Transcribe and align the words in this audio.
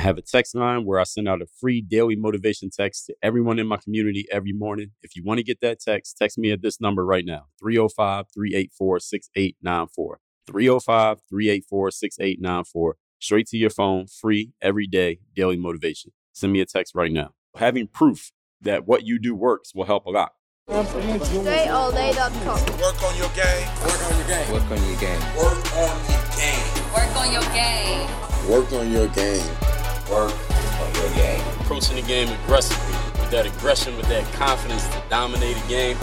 I 0.00 0.02
have 0.04 0.16
a 0.16 0.22
text 0.22 0.54
line 0.54 0.86
where 0.86 0.98
I 0.98 1.02
send 1.02 1.28
out 1.28 1.42
a 1.42 1.46
free 1.60 1.82
daily 1.82 2.16
motivation 2.16 2.70
text 2.70 3.04
to 3.04 3.14
everyone 3.22 3.58
in 3.58 3.66
my 3.66 3.76
community 3.76 4.26
every 4.32 4.54
morning. 4.54 4.92
If 5.02 5.14
you 5.14 5.22
want 5.22 5.40
to 5.40 5.44
get 5.44 5.60
that 5.60 5.78
text, 5.78 6.16
text 6.16 6.38
me 6.38 6.52
at 6.52 6.62
this 6.62 6.80
number 6.80 7.04
right 7.04 7.26
now 7.26 7.48
305 7.60 8.24
384 8.32 9.00
6894. 9.00 10.20
305 10.46 11.18
384 11.28 11.90
6894. 11.90 12.96
Straight 13.18 13.46
to 13.48 13.58
your 13.58 13.68
phone, 13.68 14.06
free, 14.06 14.54
every 14.62 14.86
day, 14.86 15.18
daily 15.36 15.58
motivation. 15.58 16.12
Send 16.32 16.54
me 16.54 16.62
a 16.62 16.64
text 16.64 16.94
right 16.94 17.12
now. 17.12 17.34
Having 17.56 17.88
proof 17.88 18.32
that 18.62 18.86
what 18.86 19.04
you 19.04 19.18
do 19.18 19.34
works 19.34 19.74
will 19.74 19.84
help 19.84 20.06
a 20.06 20.10
lot. 20.10 20.32
DreAllDay.com. 20.70 22.78
Work 22.80 23.02
on 23.02 23.14
your 23.18 23.28
game. 23.36 23.68
Work 23.84 24.00
on 24.00 24.16
your 24.16 24.26
game. 24.26 24.50
Work 24.50 24.70
on 24.70 24.82
your 24.88 24.96
game. 24.98 25.20
Work 25.36 25.76
on 25.76 26.00
your 26.08 26.22
game. 26.38 26.64
Work 26.94 27.16
on 27.16 27.30
your 27.34 27.44
game. 27.52 28.08
Work 28.48 28.72
on 28.72 28.90
your 28.90 29.08
game. 29.08 29.69
Work 30.10 30.32
on 30.80 30.94
your 30.94 31.10
game. 31.14 31.40
Approaching 31.60 31.96
the 31.96 32.02
game 32.02 32.28
aggressively 32.42 32.94
with 33.20 33.30
that 33.30 33.46
aggression, 33.46 33.96
with 33.96 34.08
that 34.08 34.24
confidence 34.34 34.86
to 34.88 35.02
dominate 35.08 35.56
a 35.56 35.68
game. 35.68 35.96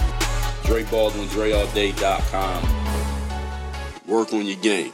Dre 0.63 0.83
Baldwin, 0.83 1.27
DreAllDay.com. 1.27 2.63
Work 4.07 4.33
on 4.33 4.45
your 4.45 4.55
game. 4.57 4.93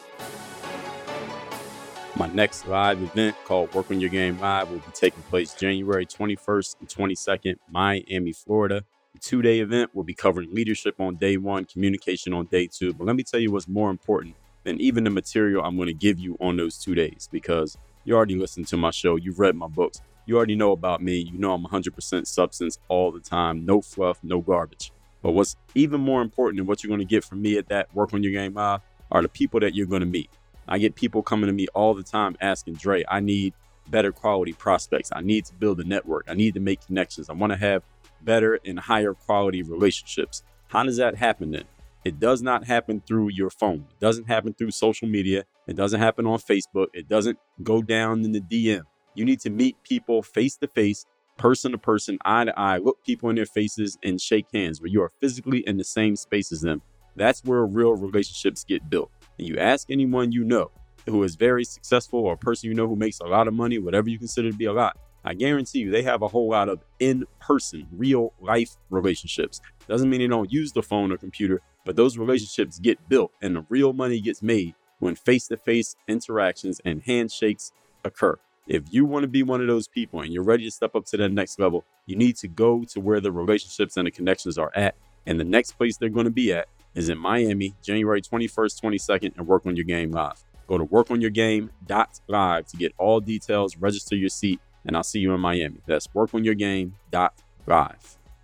My 2.15 2.27
next 2.27 2.67
live 2.67 3.01
event 3.01 3.35
called 3.45 3.73
Work 3.73 3.89
on 3.89 3.99
Your 3.99 4.09
Game 4.11 4.39
Live 4.39 4.69
will 4.69 4.77
be 4.77 4.91
taking 4.93 5.23
place 5.23 5.53
January 5.55 6.05
21st 6.05 6.75
and 6.79 6.87
22nd, 6.87 7.55
Miami, 7.71 8.31
Florida. 8.31 8.83
The 9.13 9.19
two 9.19 9.41
day 9.41 9.59
event 9.59 9.95
will 9.95 10.03
be 10.03 10.13
covering 10.13 10.53
leadership 10.53 10.99
on 10.99 11.15
day 11.15 11.37
one, 11.37 11.65
communication 11.65 12.33
on 12.33 12.45
day 12.45 12.67
two. 12.67 12.93
But 12.93 13.05
let 13.05 13.15
me 13.15 13.23
tell 13.23 13.39
you 13.39 13.51
what's 13.51 13.67
more 13.67 13.89
important 13.89 14.35
than 14.63 14.79
even 14.79 15.03
the 15.03 15.09
material 15.09 15.63
I'm 15.63 15.75
going 15.75 15.87
to 15.87 15.93
give 15.93 16.19
you 16.19 16.37
on 16.39 16.57
those 16.57 16.77
two 16.77 16.93
days 16.93 17.29
because 17.31 17.77
you 18.03 18.15
already 18.15 18.35
listened 18.35 18.67
to 18.67 18.77
my 18.77 18.91
show, 18.91 19.15
you've 19.15 19.39
read 19.39 19.55
my 19.55 19.67
books, 19.67 20.01
you 20.25 20.37
already 20.37 20.55
know 20.55 20.71
about 20.71 21.01
me. 21.01 21.17
You 21.17 21.37
know 21.37 21.53
I'm 21.53 21.65
100% 21.65 22.27
substance 22.27 22.79
all 22.87 23.11
the 23.11 23.19
time, 23.19 23.65
no 23.65 23.81
fluff, 23.81 24.19
no 24.23 24.41
garbage. 24.41 24.91
But 25.21 25.31
what's 25.31 25.55
even 25.75 26.01
more 26.01 26.21
important 26.21 26.57
than 26.57 26.67
what 26.67 26.83
you're 26.83 26.89
going 26.89 26.99
to 26.99 27.05
get 27.05 27.23
from 27.23 27.41
me 27.41 27.57
at 27.57 27.69
that 27.69 27.93
Work 27.93 28.13
on 28.13 28.23
Your 28.23 28.33
Game 28.33 28.53
Live 28.53 28.81
are 29.11 29.21
the 29.21 29.29
people 29.29 29.59
that 29.61 29.75
you're 29.75 29.87
going 29.87 30.01
to 30.01 30.05
meet. 30.05 30.29
I 30.67 30.77
get 30.77 30.95
people 30.95 31.21
coming 31.21 31.47
to 31.47 31.53
me 31.53 31.67
all 31.73 31.93
the 31.93 32.03
time 32.03 32.37
asking, 32.41 32.75
Dre, 32.75 33.03
I 33.07 33.19
need 33.19 33.53
better 33.89 34.11
quality 34.11 34.53
prospects. 34.53 35.11
I 35.13 35.21
need 35.21 35.45
to 35.45 35.53
build 35.53 35.79
a 35.79 35.83
network. 35.83 36.25
I 36.29 36.33
need 36.33 36.53
to 36.53 36.59
make 36.59 36.85
connections. 36.85 37.29
I 37.29 37.33
want 37.33 37.51
to 37.51 37.57
have 37.57 37.83
better 38.21 38.59
and 38.65 38.79
higher 38.79 39.13
quality 39.13 39.61
relationships. 39.61 40.43
How 40.67 40.83
does 40.83 40.97
that 40.97 41.15
happen 41.15 41.51
then? 41.51 41.65
It 42.05 42.19
does 42.19 42.41
not 42.41 42.65
happen 42.65 43.01
through 43.05 43.29
your 43.29 43.49
phone. 43.49 43.85
It 43.89 43.99
doesn't 43.99 44.27
happen 44.27 44.53
through 44.53 44.71
social 44.71 45.07
media. 45.07 45.45
It 45.67 45.75
doesn't 45.75 45.99
happen 45.99 46.25
on 46.25 46.39
Facebook. 46.39 46.87
It 46.93 47.07
doesn't 47.07 47.37
go 47.61 47.81
down 47.81 48.23
in 48.25 48.31
the 48.31 48.41
DM. 48.41 48.83
You 49.15 49.25
need 49.25 49.39
to 49.41 49.49
meet 49.49 49.77
people 49.83 50.21
face 50.21 50.57
to 50.57 50.67
face, 50.67 51.05
person 51.37 51.71
to 51.71 51.77
person, 51.77 52.17
eye 52.25 52.45
to 52.45 52.59
eye, 52.59 52.77
look 52.77 53.03
people 53.03 53.29
in 53.29 53.35
their 53.35 53.45
faces 53.45 53.97
and 54.03 54.19
shake 54.19 54.47
hands 54.53 54.81
where 54.81 54.89
you 54.89 55.01
are 55.01 55.11
physically 55.21 55.59
in 55.67 55.77
the 55.77 55.83
same 55.83 56.15
space 56.15 56.51
as 56.51 56.61
them. 56.61 56.81
That's 57.15 57.43
where 57.43 57.65
real 57.65 57.93
relationships 57.93 58.63
get 58.63 58.89
built 58.89 59.11
and 59.37 59.47
you 59.47 59.57
ask 59.57 59.89
anyone 59.89 60.31
you 60.31 60.43
know 60.43 60.71
who 61.05 61.23
is 61.23 61.35
very 61.35 61.63
successful 61.63 62.19
or 62.19 62.33
a 62.33 62.37
person 62.37 62.69
you 62.69 62.75
know 62.75 62.87
who 62.87 62.95
makes 62.95 63.19
a 63.19 63.25
lot 63.25 63.47
of 63.47 63.53
money, 63.53 63.77
whatever 63.77 64.09
you 64.09 64.17
consider 64.17 64.51
to 64.51 64.57
be 64.57 64.65
a 64.65 64.73
lot, 64.73 64.97
I 65.25 65.33
guarantee 65.33 65.79
you 65.79 65.91
they 65.91 66.03
have 66.03 66.21
a 66.21 66.27
whole 66.27 66.49
lot 66.49 66.69
of 66.69 66.81
in 66.99 67.25
person, 67.39 67.87
real 67.91 68.33
life 68.41 68.75
relationships. 68.89 69.61
Doesn't 69.87 70.09
mean 70.09 70.21
they 70.21 70.27
don't 70.27 70.51
use 70.51 70.71
the 70.71 70.83
phone 70.83 71.11
or 71.11 71.17
computer, 71.17 71.61
but 71.85 71.95
those 71.95 72.17
relationships 72.17 72.79
get 72.79 73.09
built 73.09 73.31
and 73.41 73.55
the 73.55 73.65
real 73.69 73.93
money 73.93 74.19
gets 74.19 74.41
made 74.41 74.75
when 75.03 75.15
face 75.15 75.47
to 75.47 75.57
face 75.57 75.95
interactions 76.07 76.79
and 76.85 77.01
handshakes 77.03 77.71
occur. 78.03 78.37
If 78.67 78.83
you 78.91 79.05
want 79.05 79.23
to 79.23 79.27
be 79.27 79.43
one 79.43 79.59
of 79.59 79.67
those 79.67 79.87
people 79.87 80.21
and 80.21 80.31
you're 80.31 80.43
ready 80.43 80.63
to 80.63 80.71
step 80.71 80.95
up 80.95 81.05
to 81.07 81.17
that 81.17 81.29
next 81.29 81.59
level, 81.59 81.83
you 82.05 82.15
need 82.15 82.37
to 82.37 82.47
go 82.47 82.85
to 82.85 83.01
where 83.01 83.19
the 83.19 83.31
relationships 83.31 83.97
and 83.97 84.07
the 84.07 84.11
connections 84.11 84.57
are 84.57 84.71
at. 84.75 84.95
And 85.25 85.39
the 85.39 85.43
next 85.43 85.73
place 85.73 85.97
they're 85.97 86.09
going 86.09 86.25
to 86.25 86.31
be 86.31 86.53
at 86.53 86.67
is 86.95 87.09
in 87.09 87.17
Miami, 87.17 87.73
January 87.81 88.21
21st, 88.21 88.81
22nd, 88.81 89.37
and 89.37 89.47
Work 89.47 89.65
on 89.65 89.75
Your 89.75 89.85
Game 89.85 90.11
Live. 90.11 90.43
Go 90.67 90.77
to 90.77 90.85
workonyourgame.live 90.85 92.67
to 92.67 92.77
get 92.77 92.93
all 92.97 93.19
details, 93.19 93.75
register 93.77 94.15
your 94.15 94.29
seat, 94.29 94.59
and 94.85 94.95
I'll 94.95 95.03
see 95.03 95.19
you 95.19 95.33
in 95.33 95.41
Miami. 95.41 95.81
That's 95.85 96.07
workonyourgame.live. 96.07 98.17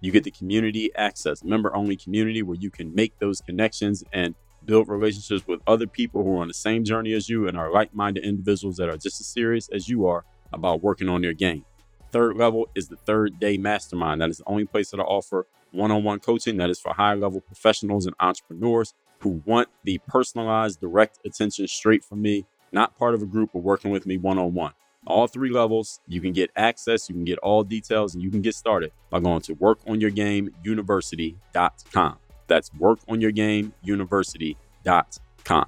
you 0.00 0.12
get 0.12 0.24
the 0.24 0.30
community 0.30 0.90
access, 0.94 1.42
member 1.42 1.74
only 1.74 1.96
community 1.96 2.42
where 2.42 2.56
you 2.56 2.70
can 2.70 2.94
make 2.94 3.18
those 3.18 3.40
connections 3.40 4.04
and 4.12 4.34
build 4.64 4.88
relationships 4.88 5.46
with 5.46 5.60
other 5.66 5.86
people 5.86 6.22
who 6.22 6.36
are 6.36 6.42
on 6.42 6.48
the 6.48 6.54
same 6.54 6.84
journey 6.84 7.12
as 7.12 7.28
you 7.28 7.48
and 7.48 7.56
are 7.56 7.72
like-minded 7.72 8.24
individuals 8.24 8.76
that 8.76 8.88
are 8.88 8.96
just 8.96 9.20
as 9.20 9.26
serious 9.26 9.68
as 9.72 9.88
you 9.88 10.06
are 10.06 10.24
about 10.52 10.82
working 10.82 11.08
on 11.08 11.22
your 11.22 11.32
game. 11.32 11.64
Third 12.12 12.36
level 12.36 12.68
is 12.74 12.88
the 12.88 12.96
third 12.96 13.38
day 13.38 13.58
mastermind. 13.58 14.20
That 14.20 14.30
is 14.30 14.38
the 14.38 14.48
only 14.48 14.64
place 14.64 14.90
that 14.90 15.00
I 15.00 15.04
offer 15.04 15.46
one 15.72 15.90
on 15.90 16.04
one 16.04 16.20
coaching 16.20 16.56
that 16.56 16.70
is 16.70 16.80
for 16.80 16.94
high 16.94 17.14
level 17.14 17.40
professionals 17.40 18.06
and 18.06 18.14
entrepreneurs 18.20 18.94
who 19.20 19.42
want 19.44 19.68
the 19.84 20.00
personalized, 20.06 20.80
direct 20.80 21.18
attention 21.26 21.66
straight 21.68 22.04
from 22.04 22.22
me, 22.22 22.46
not 22.72 22.96
part 22.96 23.14
of 23.14 23.22
a 23.22 23.26
group 23.26 23.50
but 23.52 23.60
working 23.60 23.90
with 23.90 24.06
me 24.06 24.16
one 24.16 24.38
on 24.38 24.54
one. 24.54 24.72
All 25.08 25.26
three 25.26 25.50
levels, 25.50 26.00
you 26.06 26.20
can 26.20 26.32
get 26.34 26.50
access, 26.54 27.08
you 27.08 27.14
can 27.14 27.24
get 27.24 27.38
all 27.38 27.64
details, 27.64 28.14
and 28.14 28.22
you 28.22 28.30
can 28.30 28.42
get 28.42 28.54
started 28.54 28.92
by 29.08 29.20
going 29.20 29.40
to 29.40 29.56
workonyourgameuniversity.com. 29.56 32.18
That's 32.46 32.68
workonyourgameuniversity.com. 32.70 35.66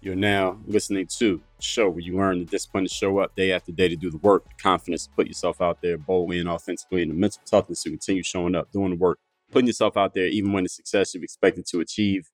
You're 0.00 0.16
now 0.16 0.58
listening 0.66 1.06
to 1.18 1.42
the 1.56 1.62
show 1.62 1.90
where 1.90 2.00
you 2.00 2.16
learn 2.16 2.38
the 2.38 2.46
discipline 2.46 2.84
to 2.84 2.90
show 2.90 3.18
up 3.18 3.36
day 3.36 3.52
after 3.52 3.70
day 3.70 3.88
to 3.88 3.96
do 3.96 4.10
the 4.10 4.16
work, 4.18 4.44
the 4.44 4.54
confidence 4.62 5.06
to 5.06 5.12
put 5.12 5.26
yourself 5.26 5.60
out 5.60 5.82
there 5.82 5.98
boldly 5.98 6.40
and 6.40 6.48
authentically, 6.48 7.02
and 7.02 7.10
the 7.10 7.14
mental 7.14 7.42
toughness 7.44 7.82
to 7.82 7.90
continue 7.90 8.22
showing 8.22 8.54
up, 8.54 8.72
doing 8.72 8.88
the 8.90 8.96
work, 8.96 9.18
putting 9.52 9.66
yourself 9.66 9.98
out 9.98 10.14
there, 10.14 10.26
even 10.26 10.52
when 10.52 10.62
the 10.62 10.70
success 10.70 11.12
you've 11.12 11.22
expected 11.22 11.66
to 11.66 11.80
achieve, 11.80 12.30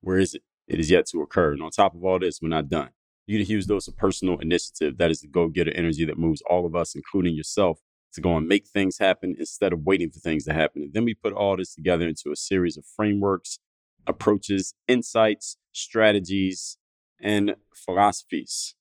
where 0.00 0.18
is 0.18 0.34
it? 0.34 0.42
It 0.66 0.80
is 0.80 0.90
yet 0.90 1.06
to 1.06 1.22
occur. 1.22 1.52
And 1.52 1.62
on 1.62 1.70
top 1.70 1.94
of 1.94 2.04
all 2.04 2.18
this, 2.18 2.42
we're 2.42 2.48
not 2.48 2.68
done. 2.68 2.90
You 3.28 3.36
need 3.36 3.44
a 3.44 3.46
huge 3.46 3.66
dose 3.66 3.86
of 3.86 3.96
personal 3.98 4.38
initiative. 4.38 4.96
That 4.96 5.10
is 5.10 5.20
the 5.20 5.28
go 5.28 5.48
getter 5.48 5.70
energy 5.72 6.06
that 6.06 6.16
moves 6.18 6.42
all 6.48 6.64
of 6.64 6.74
us, 6.74 6.94
including 6.94 7.34
yourself, 7.34 7.78
to 8.14 8.22
go 8.22 8.34
and 8.34 8.48
make 8.48 8.66
things 8.66 8.96
happen 8.96 9.36
instead 9.38 9.74
of 9.74 9.84
waiting 9.84 10.08
for 10.10 10.18
things 10.18 10.46
to 10.46 10.54
happen. 10.54 10.80
And 10.80 10.94
then 10.94 11.04
we 11.04 11.12
put 11.12 11.34
all 11.34 11.54
this 11.58 11.74
together 11.74 12.08
into 12.08 12.32
a 12.32 12.36
series 12.36 12.78
of 12.78 12.86
frameworks, 12.96 13.58
approaches, 14.06 14.72
insights, 14.88 15.58
strategies, 15.72 16.78
and 17.20 17.56
philosophies 17.74 18.74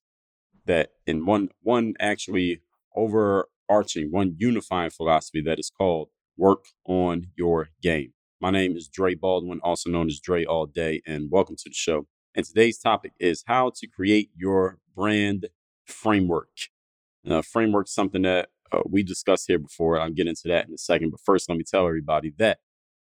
that 0.66 0.92
in 1.06 1.26
one 1.26 1.50
one 1.62 1.96
actually 2.00 2.62
overarching 2.96 4.12
one 4.12 4.36
unifying 4.38 4.92
philosophy 4.92 5.42
that 5.42 5.60
is 5.60 5.70
called 5.70 6.08
work 6.38 6.68
on 6.86 7.28
your 7.36 7.68
game. 7.82 8.14
My 8.40 8.52
name 8.52 8.78
is 8.78 8.88
Dre 8.88 9.14
Baldwin, 9.14 9.60
also 9.62 9.90
known 9.90 10.08
as 10.08 10.22
Dre 10.22 10.46
All 10.46 10.68
Day, 10.68 11.02
and 11.06 11.30
welcome 11.30 11.58
to 11.58 11.70
the 11.70 11.76
show. 11.76 12.08
And 12.38 12.46
today's 12.46 12.78
topic 12.78 13.14
is 13.20 13.44
how 13.48 13.72
to 13.78 13.88
create 13.88 14.30
your 14.38 14.78
brand 14.96 15.48
framework. 15.86 16.52
Now, 17.24 17.42
framework 17.42 17.88
is 17.88 17.96
something 17.96 18.22
that 18.22 18.50
uh, 18.72 18.82
we 18.86 19.02
discussed 19.02 19.46
here 19.48 19.58
before. 19.58 20.00
I'll 20.00 20.12
get 20.12 20.28
into 20.28 20.48
that 20.50 20.68
in 20.68 20.74
a 20.76 20.78
second. 20.78 21.10
But 21.10 21.20
first, 21.22 21.50
let 21.50 21.58
me 21.58 21.64
tell 21.64 21.88
everybody 21.88 22.32
that 22.38 22.60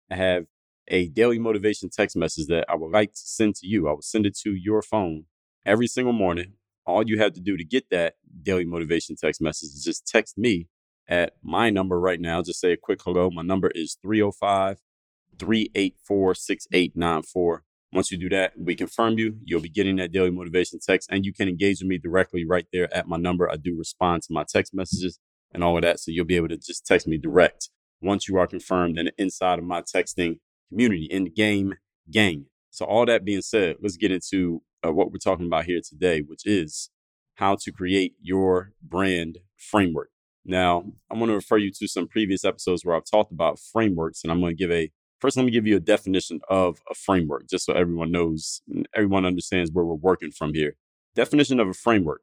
I 0.08 0.14
have 0.14 0.44
a 0.86 1.08
daily 1.08 1.40
motivation 1.40 1.90
text 1.90 2.14
message 2.14 2.46
that 2.46 2.64
I 2.68 2.76
would 2.76 2.92
like 2.92 3.10
to 3.10 3.20
send 3.20 3.56
to 3.56 3.66
you. 3.66 3.88
I 3.88 3.94
will 3.94 4.02
send 4.02 4.24
it 4.24 4.38
to 4.44 4.54
your 4.54 4.82
phone 4.82 5.24
every 5.66 5.88
single 5.88 6.12
morning. 6.12 6.52
All 6.86 7.04
you 7.04 7.18
have 7.18 7.32
to 7.32 7.40
do 7.40 7.56
to 7.56 7.64
get 7.64 7.90
that 7.90 8.14
daily 8.40 8.64
motivation 8.64 9.16
text 9.16 9.40
message 9.40 9.70
is 9.70 9.82
just 9.82 10.06
text 10.06 10.38
me 10.38 10.68
at 11.08 11.32
my 11.42 11.70
number 11.70 11.98
right 11.98 12.20
now. 12.20 12.40
Just 12.40 12.60
say 12.60 12.70
a 12.70 12.76
quick 12.76 13.00
hello. 13.02 13.30
My 13.30 13.42
number 13.42 13.72
is 13.74 13.96
305 14.00 14.78
384 15.40 16.34
6894. 16.36 17.64
Once 17.94 18.10
you 18.10 18.18
do 18.18 18.28
that, 18.28 18.52
we 18.58 18.74
confirm 18.74 19.16
you. 19.16 19.36
You'll 19.44 19.60
be 19.60 19.68
getting 19.68 19.96
that 19.96 20.10
daily 20.10 20.30
motivation 20.30 20.80
text 20.84 21.08
and 21.12 21.24
you 21.24 21.32
can 21.32 21.48
engage 21.48 21.78
with 21.78 21.86
me 21.86 21.96
directly 21.96 22.44
right 22.44 22.66
there 22.72 22.92
at 22.92 23.06
my 23.06 23.16
number. 23.16 23.48
I 23.48 23.54
do 23.54 23.78
respond 23.78 24.24
to 24.24 24.32
my 24.32 24.44
text 24.48 24.74
messages 24.74 25.20
and 25.52 25.62
all 25.62 25.76
of 25.76 25.82
that. 25.82 26.00
So 26.00 26.10
you'll 26.10 26.24
be 26.24 26.34
able 26.34 26.48
to 26.48 26.56
just 26.56 26.84
text 26.84 27.06
me 27.06 27.18
direct 27.18 27.70
once 28.02 28.26
you 28.26 28.36
are 28.36 28.48
confirmed 28.48 28.98
and 28.98 29.12
inside 29.16 29.60
of 29.60 29.64
my 29.64 29.80
texting 29.80 30.40
community 30.70 31.04
in 31.04 31.24
the 31.24 31.30
game 31.30 31.74
gang. 32.10 32.46
So 32.70 32.84
all 32.84 33.06
that 33.06 33.24
being 33.24 33.42
said, 33.42 33.76
let's 33.80 33.96
get 33.96 34.10
into 34.10 34.62
uh, 34.84 34.92
what 34.92 35.12
we're 35.12 35.18
talking 35.18 35.46
about 35.46 35.66
here 35.66 35.80
today, 35.88 36.20
which 36.20 36.44
is 36.44 36.90
how 37.36 37.56
to 37.60 37.70
create 37.70 38.14
your 38.20 38.72
brand 38.82 39.38
framework. 39.56 40.10
Now, 40.44 40.84
I'm 41.10 41.18
going 41.18 41.28
to 41.28 41.36
refer 41.36 41.58
you 41.58 41.70
to 41.78 41.86
some 41.86 42.08
previous 42.08 42.44
episodes 42.44 42.84
where 42.84 42.96
I've 42.96 43.08
talked 43.08 43.30
about 43.30 43.60
frameworks, 43.60 44.24
and 44.24 44.32
I'm 44.32 44.40
going 44.40 44.56
to 44.56 44.62
give 44.62 44.72
a 44.72 44.90
first, 45.20 45.36
let 45.36 45.44
me 45.44 45.52
give 45.52 45.66
you 45.66 45.76
a 45.76 45.80
definition 45.80 46.40
of 46.48 46.78
a 46.90 46.94
framework, 46.94 47.48
just 47.48 47.66
so 47.66 47.72
everyone 47.72 48.10
knows, 48.10 48.62
and 48.68 48.88
everyone 48.94 49.24
understands 49.24 49.70
where 49.72 49.84
we're 49.84 49.94
working 49.94 50.30
from 50.30 50.54
here. 50.54 50.76
Definition 51.14 51.60
of 51.60 51.68
a 51.68 51.74
framework 51.74 52.22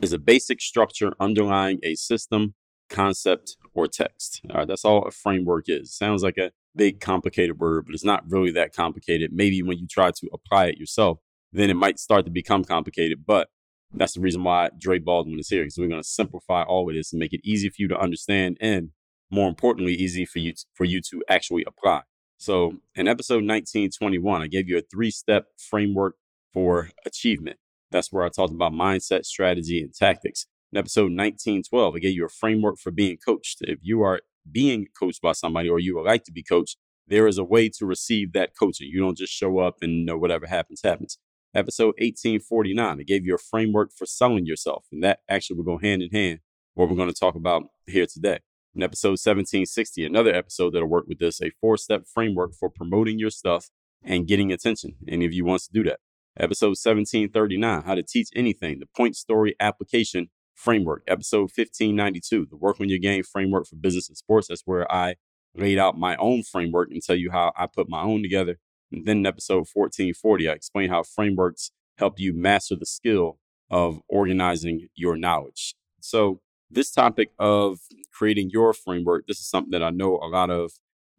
is 0.00 0.12
a 0.12 0.18
basic 0.18 0.60
structure 0.60 1.12
underlying 1.18 1.78
a 1.82 1.94
system, 1.94 2.54
concept, 2.88 3.56
or 3.74 3.86
text. 3.86 4.40
All 4.50 4.58
right, 4.58 4.68
that's 4.68 4.84
all 4.84 5.02
a 5.02 5.10
framework 5.10 5.64
is. 5.68 5.94
Sounds 5.94 6.22
like 6.22 6.38
a 6.38 6.52
big, 6.76 7.00
complicated 7.00 7.58
word, 7.58 7.86
but 7.86 7.94
it's 7.94 8.04
not 8.04 8.24
really 8.28 8.52
that 8.52 8.74
complicated. 8.74 9.32
Maybe 9.32 9.62
when 9.62 9.78
you 9.78 9.86
try 9.86 10.10
to 10.10 10.28
apply 10.32 10.66
it 10.66 10.78
yourself, 10.78 11.18
then 11.52 11.70
it 11.70 11.74
might 11.74 11.98
start 11.98 12.24
to 12.26 12.30
become 12.30 12.64
complicated. 12.64 13.24
But 13.26 13.48
that's 13.92 14.14
the 14.14 14.20
reason 14.20 14.44
why 14.44 14.70
Dre 14.78 15.00
Baldwin 15.00 15.40
is 15.40 15.48
here, 15.48 15.62
because 15.62 15.76
we're 15.76 15.88
going 15.88 16.02
to 16.02 16.08
simplify 16.08 16.62
all 16.62 16.88
of 16.88 16.94
this 16.94 17.12
and 17.12 17.18
make 17.18 17.32
it 17.32 17.40
easy 17.42 17.68
for 17.68 17.76
you 17.78 17.88
to 17.88 17.98
understand 17.98 18.56
and 18.60 18.90
more 19.30 19.48
importantly, 19.48 19.94
easy 19.94 20.24
for 20.24 20.38
you, 20.38 20.52
to, 20.52 20.64
for 20.74 20.84
you 20.84 21.00
to 21.10 21.22
actually 21.28 21.64
apply. 21.66 22.02
So 22.38 22.74
in 22.94 23.06
episode 23.06 23.44
1921, 23.46 24.42
I 24.42 24.46
gave 24.46 24.68
you 24.68 24.78
a 24.78 24.82
three 24.82 25.10
step 25.10 25.46
framework 25.58 26.16
for 26.52 26.90
achievement. 27.04 27.58
That's 27.90 28.12
where 28.12 28.24
I 28.24 28.28
talked 28.28 28.52
about 28.52 28.72
mindset, 28.72 29.24
strategy, 29.24 29.82
and 29.82 29.92
tactics. 29.92 30.46
In 30.72 30.78
episode 30.78 31.12
1912, 31.12 31.94
I 31.96 31.98
gave 31.98 32.14
you 32.14 32.24
a 32.24 32.28
framework 32.28 32.78
for 32.78 32.90
being 32.90 33.18
coached. 33.24 33.58
If 33.62 33.80
you 33.82 34.02
are 34.02 34.20
being 34.50 34.86
coached 34.98 35.20
by 35.20 35.32
somebody 35.32 35.68
or 35.68 35.78
you 35.78 35.96
would 35.96 36.06
like 36.06 36.24
to 36.24 36.32
be 36.32 36.42
coached, 36.42 36.76
there 37.06 37.26
is 37.26 37.38
a 37.38 37.44
way 37.44 37.68
to 37.68 37.86
receive 37.86 38.32
that 38.32 38.52
coaching. 38.58 38.88
You 38.88 39.00
don't 39.00 39.18
just 39.18 39.32
show 39.32 39.58
up 39.58 39.76
and 39.82 40.06
know 40.06 40.16
whatever 40.16 40.46
happens, 40.46 40.80
happens 40.82 41.18
episode 41.54 41.94
1849. 41.98 43.00
I 43.00 43.02
gave 43.02 43.24
you 43.24 43.34
a 43.34 43.38
framework 43.38 43.90
for 43.96 44.06
selling 44.06 44.46
yourself, 44.46 44.86
and 44.92 45.02
that 45.02 45.20
actually 45.28 45.56
will 45.56 45.64
go 45.64 45.78
hand 45.78 46.02
in 46.02 46.10
hand 46.10 46.40
what 46.74 46.88
we're 46.88 46.96
going 46.96 47.12
to 47.12 47.18
talk 47.18 47.34
about 47.34 47.64
here 47.86 48.06
today. 48.06 48.40
In 48.74 48.82
episode 48.82 49.18
1760, 49.18 50.04
another 50.04 50.34
episode 50.34 50.74
that'll 50.74 50.88
work 50.88 51.06
with 51.08 51.18
this, 51.18 51.40
a 51.42 51.50
four 51.60 51.76
step 51.76 52.04
framework 52.06 52.54
for 52.54 52.70
promoting 52.70 53.18
your 53.18 53.30
stuff 53.30 53.70
and 54.02 54.26
getting 54.26 54.52
attention. 54.52 54.94
Any 55.08 55.26
of 55.26 55.32
you 55.32 55.44
wants 55.44 55.66
to 55.66 55.72
do 55.72 55.82
that. 55.84 56.00
Episode 56.38 56.78
1739, 56.78 57.82
how 57.82 57.94
to 57.94 58.02
teach 58.02 58.28
anything, 58.34 58.78
the 58.78 58.86
point 58.86 59.16
story 59.16 59.56
application 59.58 60.28
framework. 60.54 61.02
Episode 61.08 61.50
1592, 61.54 62.46
the 62.50 62.56
work 62.56 62.80
on 62.80 62.88
your 62.88 62.98
game 62.98 63.24
framework 63.24 63.66
for 63.66 63.76
business 63.76 64.08
and 64.08 64.16
sports. 64.16 64.48
That's 64.48 64.62
where 64.64 64.90
I 64.90 65.16
laid 65.54 65.78
out 65.78 65.98
my 65.98 66.16
own 66.16 66.44
framework 66.44 66.90
and 66.92 67.02
tell 67.02 67.16
you 67.16 67.30
how 67.32 67.52
I 67.56 67.66
put 67.66 67.88
my 67.88 68.02
own 68.02 68.22
together 68.22 68.58
and 68.92 69.06
then 69.06 69.18
in 69.18 69.26
episode 69.26 69.66
1440, 69.72 70.48
I 70.48 70.52
explain 70.52 70.90
how 70.90 71.02
frameworks 71.02 71.70
help 71.98 72.18
you 72.18 72.32
master 72.32 72.76
the 72.76 72.86
skill 72.86 73.38
of 73.70 74.00
organizing 74.08 74.88
your 74.94 75.16
knowledge. 75.16 75.74
So, 76.00 76.40
this 76.70 76.90
topic 76.90 77.30
of 77.38 77.78
creating 78.12 78.50
your 78.50 78.72
framework, 78.72 79.26
this 79.26 79.38
is 79.38 79.48
something 79.48 79.70
that 79.72 79.82
I 79.82 79.90
know 79.90 80.16
a 80.16 80.28
lot 80.28 80.50
of 80.50 80.72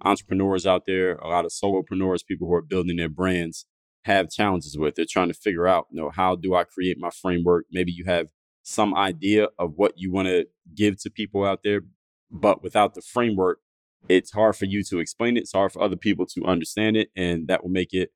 entrepreneurs 0.03 0.65
out 0.65 0.83
there, 0.87 1.15
a 1.15 1.27
lot 1.27 1.45
of 1.45 1.51
solopreneurs, 1.51 2.25
people 2.25 2.47
who 2.47 2.53
are 2.53 2.61
building 2.61 2.97
their 2.97 3.09
brands 3.09 3.65
have 4.05 4.29
challenges 4.29 4.77
with. 4.77 4.95
They're 4.95 5.05
trying 5.07 5.27
to 5.27 5.33
figure 5.33 5.67
out, 5.67 5.87
you 5.91 6.01
know, 6.01 6.09
how 6.09 6.35
do 6.35 6.55
I 6.55 6.63
create 6.63 6.97
my 6.99 7.09
framework? 7.09 7.65
Maybe 7.71 7.91
you 7.91 8.05
have 8.05 8.27
some 8.63 8.95
idea 8.95 9.49
of 9.59 9.73
what 9.75 9.93
you 9.95 10.11
want 10.11 10.27
to 10.27 10.47
give 10.75 11.01
to 11.01 11.09
people 11.09 11.45
out 11.45 11.61
there, 11.63 11.81
but 12.31 12.63
without 12.63 12.93
the 12.93 13.01
framework, 13.01 13.59
it's 14.09 14.31
hard 14.31 14.55
for 14.55 14.65
you 14.65 14.83
to 14.85 14.99
explain 14.99 15.37
it. 15.37 15.41
It's 15.41 15.53
hard 15.53 15.71
for 15.71 15.83
other 15.83 15.95
people 15.95 16.25
to 16.27 16.45
understand 16.45 16.97
it. 16.97 17.09
And 17.15 17.47
that 17.47 17.63
will 17.63 17.69
make 17.69 17.93
it 17.93 18.11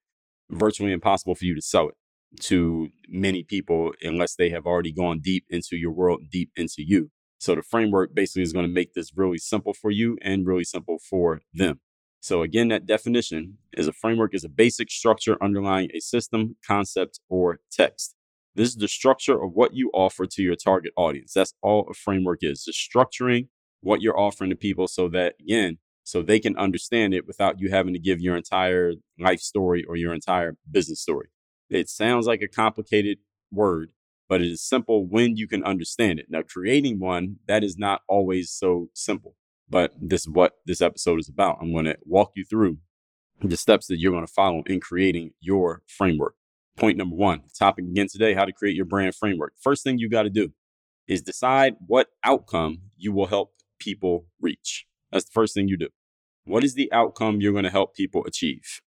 virtually 0.49 0.91
impossible 0.91 1.35
for 1.35 1.45
you 1.45 1.55
to 1.55 1.61
sell 1.61 1.89
it 1.89 1.95
to 2.41 2.89
many 3.07 3.43
people 3.43 3.93
unless 4.01 4.35
they 4.35 4.49
have 4.49 4.65
already 4.65 4.91
gone 4.91 5.19
deep 5.19 5.45
into 5.49 5.77
your 5.77 5.91
world, 5.91 6.23
deep 6.31 6.51
into 6.55 6.83
you. 6.83 7.11
So 7.45 7.53
the 7.53 7.61
framework 7.61 8.15
basically 8.15 8.41
is 8.41 8.53
going 8.53 8.65
to 8.65 8.73
make 8.73 8.95
this 8.95 9.15
really 9.15 9.37
simple 9.37 9.75
for 9.75 9.91
you 9.91 10.17
and 10.23 10.47
really 10.47 10.63
simple 10.63 10.97
for 10.97 11.41
them. 11.53 11.79
So 12.19 12.41
again, 12.41 12.69
that 12.69 12.87
definition 12.87 13.59
is 13.73 13.87
a 13.87 13.93
framework 13.93 14.33
is 14.33 14.43
a 14.43 14.49
basic 14.49 14.89
structure 14.89 15.37
underlying 15.39 15.91
a 15.93 15.99
system, 15.99 16.55
concept, 16.65 17.19
or 17.29 17.59
text. 17.71 18.15
This 18.55 18.69
is 18.69 18.77
the 18.77 18.87
structure 18.87 19.39
of 19.39 19.51
what 19.53 19.75
you 19.75 19.91
offer 19.93 20.25
to 20.25 20.41
your 20.41 20.55
target 20.55 20.91
audience. 20.97 21.33
That's 21.33 21.53
all 21.61 21.87
a 21.87 21.93
framework 21.93 22.39
is. 22.41 22.63
Just 22.63 22.79
structuring 22.79 23.49
what 23.81 24.01
you're 24.01 24.19
offering 24.19 24.49
to 24.49 24.55
people 24.55 24.87
so 24.87 25.07
that, 25.09 25.35
again, 25.39 25.77
so 26.03 26.23
they 26.23 26.39
can 26.39 26.57
understand 26.57 27.13
it 27.13 27.27
without 27.27 27.59
you 27.59 27.69
having 27.69 27.93
to 27.93 27.99
give 27.99 28.21
your 28.21 28.35
entire 28.35 28.93
life 29.19 29.39
story 29.39 29.85
or 29.87 29.95
your 29.95 30.15
entire 30.15 30.57
business 30.71 30.99
story. 30.99 31.27
It 31.69 31.89
sounds 31.89 32.25
like 32.25 32.41
a 32.41 32.47
complicated 32.47 33.19
word, 33.51 33.91
but 34.27 34.41
it 34.41 34.51
is 34.51 34.61
simple 34.61 35.05
when 35.07 35.35
you 35.35 35.47
can 35.47 35.63
understand 35.63 36.19
it. 36.19 36.27
Now, 36.29 36.41
creating 36.41 36.99
one, 36.99 37.37
that 37.47 37.63
is 37.63 37.77
not 37.77 38.01
always 38.07 38.51
so 38.51 38.89
simple, 38.93 39.35
but 39.69 39.93
this 40.01 40.21
is 40.21 40.29
what 40.29 40.53
this 40.65 40.81
episode 40.81 41.19
is 41.19 41.29
about. 41.29 41.57
I'm 41.61 41.71
going 41.71 41.85
to 41.85 41.97
walk 42.05 42.31
you 42.35 42.45
through 42.45 42.77
the 43.41 43.57
steps 43.57 43.87
that 43.87 43.99
you're 43.99 44.11
going 44.11 44.25
to 44.25 44.31
follow 44.31 44.63
in 44.65 44.79
creating 44.79 45.31
your 45.39 45.81
framework. 45.87 46.35
Point 46.77 46.97
number 46.97 47.15
one, 47.15 47.43
topic 47.57 47.85
again 47.85 48.07
today, 48.11 48.33
how 48.33 48.45
to 48.45 48.51
create 48.51 48.75
your 48.75 48.85
brand 48.85 49.15
framework. 49.15 49.53
First 49.61 49.83
thing 49.83 49.97
you 49.97 50.09
got 50.09 50.23
to 50.23 50.29
do 50.29 50.53
is 51.07 51.21
decide 51.21 51.75
what 51.85 52.07
outcome 52.23 52.81
you 52.97 53.13
will 53.13 53.27
help 53.27 53.53
people 53.79 54.25
reach. 54.41 54.85
That's 55.11 55.25
the 55.25 55.31
first 55.31 55.53
thing 55.53 55.67
you 55.67 55.77
do. 55.77 55.89
What 56.45 56.63
is 56.63 56.73
the 56.73 56.91
outcome 56.91 57.39
you're 57.39 57.53
going 57.53 57.63
to 57.63 57.69
help 57.69 57.95
people 57.95 58.25
achieve? 58.25 58.81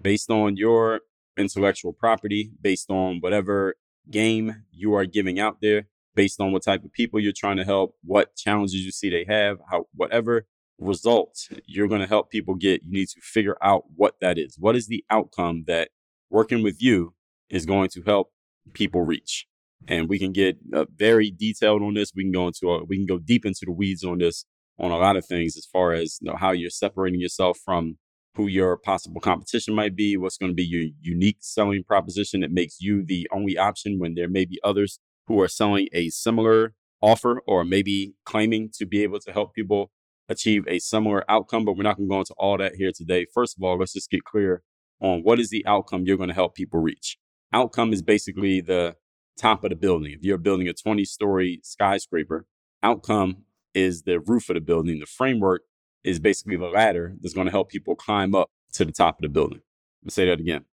Based 0.00 0.30
on 0.30 0.56
your 0.56 1.00
intellectual 1.36 1.92
property, 1.92 2.52
based 2.60 2.90
on 2.90 3.18
whatever 3.20 3.74
game 4.10 4.64
you 4.70 4.94
are 4.94 5.04
giving 5.04 5.38
out 5.38 5.58
there, 5.60 5.86
based 6.14 6.40
on 6.40 6.52
what 6.52 6.62
type 6.62 6.84
of 6.84 6.92
people 6.92 7.20
you're 7.20 7.32
trying 7.36 7.56
to 7.56 7.64
help, 7.64 7.96
what 8.02 8.36
challenges 8.36 8.84
you 8.84 8.92
see 8.92 9.10
they 9.10 9.24
have, 9.28 9.58
how 9.70 9.86
whatever 9.94 10.46
results 10.78 11.48
you're 11.66 11.88
going 11.88 12.00
to 12.00 12.06
help 12.06 12.30
people 12.30 12.54
get, 12.54 12.82
you 12.84 12.92
need 12.92 13.08
to 13.08 13.20
figure 13.20 13.56
out 13.62 13.84
what 13.94 14.14
that 14.20 14.38
is. 14.38 14.56
What 14.58 14.76
is 14.76 14.86
the 14.86 15.04
outcome 15.10 15.64
that 15.66 15.90
working 16.30 16.62
with 16.62 16.82
you 16.82 17.14
is 17.50 17.66
going 17.66 17.90
to 17.90 18.02
help 18.02 18.32
people 18.72 19.02
reach? 19.02 19.46
and 19.88 20.08
we 20.08 20.18
can 20.18 20.32
get 20.32 20.58
uh, 20.74 20.84
very 20.94 21.30
detailed 21.30 21.82
on 21.82 21.94
this. 21.94 22.12
We 22.14 22.24
can 22.24 22.32
go 22.32 22.46
into 22.46 22.70
a, 22.70 22.84
we 22.84 22.96
can 22.96 23.06
go 23.06 23.18
deep 23.18 23.46
into 23.46 23.64
the 23.64 23.72
weeds 23.72 24.04
on 24.04 24.18
this 24.18 24.44
on 24.78 24.90
a 24.90 24.96
lot 24.96 25.16
of 25.16 25.26
things 25.26 25.56
as 25.56 25.66
far 25.66 25.92
as 25.92 26.18
you 26.20 26.30
know, 26.30 26.36
how 26.36 26.52
you're 26.52 26.70
separating 26.70 27.20
yourself 27.20 27.58
from 27.64 27.98
who 28.34 28.46
your 28.46 28.76
possible 28.76 29.20
competition 29.20 29.74
might 29.74 29.96
be, 29.96 30.16
what's 30.16 30.36
going 30.36 30.52
to 30.52 30.56
be 30.56 30.64
your 30.64 30.88
unique 31.00 31.38
selling 31.40 31.82
proposition 31.82 32.40
that 32.40 32.52
makes 32.52 32.80
you 32.80 33.04
the 33.04 33.28
only 33.32 33.58
option 33.58 33.98
when 33.98 34.14
there 34.14 34.28
may 34.28 34.44
be 34.44 34.60
others 34.62 34.98
who 35.26 35.40
are 35.40 35.48
selling 35.48 35.88
a 35.92 36.08
similar 36.10 36.74
offer 37.02 37.40
or 37.46 37.64
maybe 37.64 38.14
claiming 38.24 38.70
to 38.78 38.86
be 38.86 39.02
able 39.02 39.18
to 39.18 39.32
help 39.32 39.54
people 39.54 39.90
achieve 40.28 40.64
a 40.68 40.78
similar 40.78 41.28
outcome. 41.30 41.64
But 41.64 41.76
we're 41.76 41.82
not 41.82 41.96
going 41.96 42.08
to 42.08 42.14
go 42.14 42.20
into 42.20 42.34
all 42.38 42.58
that 42.58 42.76
here 42.76 42.92
today. 42.94 43.26
First 43.32 43.56
of 43.56 43.64
all, 43.64 43.78
let's 43.78 43.92
just 43.92 44.10
get 44.10 44.24
clear 44.24 44.62
on 45.00 45.20
what 45.20 45.40
is 45.40 45.50
the 45.50 45.64
outcome 45.66 46.04
you're 46.04 46.16
going 46.16 46.28
to 46.28 46.34
help 46.34 46.54
people 46.54 46.80
reach. 46.80 47.18
Outcome 47.52 47.92
is 47.92 48.02
basically 48.02 48.60
the 48.60 48.96
top 49.36 49.64
of 49.64 49.70
the 49.70 49.76
building. 49.76 50.12
If 50.12 50.22
you're 50.22 50.38
building 50.38 50.68
a 50.68 50.72
20 50.72 51.04
story 51.04 51.60
skyscraper, 51.64 52.46
outcome 52.82 53.44
is 53.74 54.02
the 54.02 54.20
roof 54.20 54.48
of 54.50 54.54
the 54.54 54.60
building. 54.60 55.00
The 55.00 55.06
framework 55.06 55.62
is 56.04 56.18
basically 56.18 56.56
the 56.56 56.66
ladder 56.66 57.14
that's 57.20 57.34
going 57.34 57.46
to 57.46 57.50
help 57.50 57.68
people 57.68 57.94
climb 57.94 58.34
up 58.34 58.50
to 58.72 58.84
the 58.84 58.92
top 58.92 59.18
of 59.18 59.22
the 59.22 59.28
building. 59.28 59.60
Let's 60.04 60.14
say 60.14 60.26
that 60.26 60.40
again. 60.40 60.64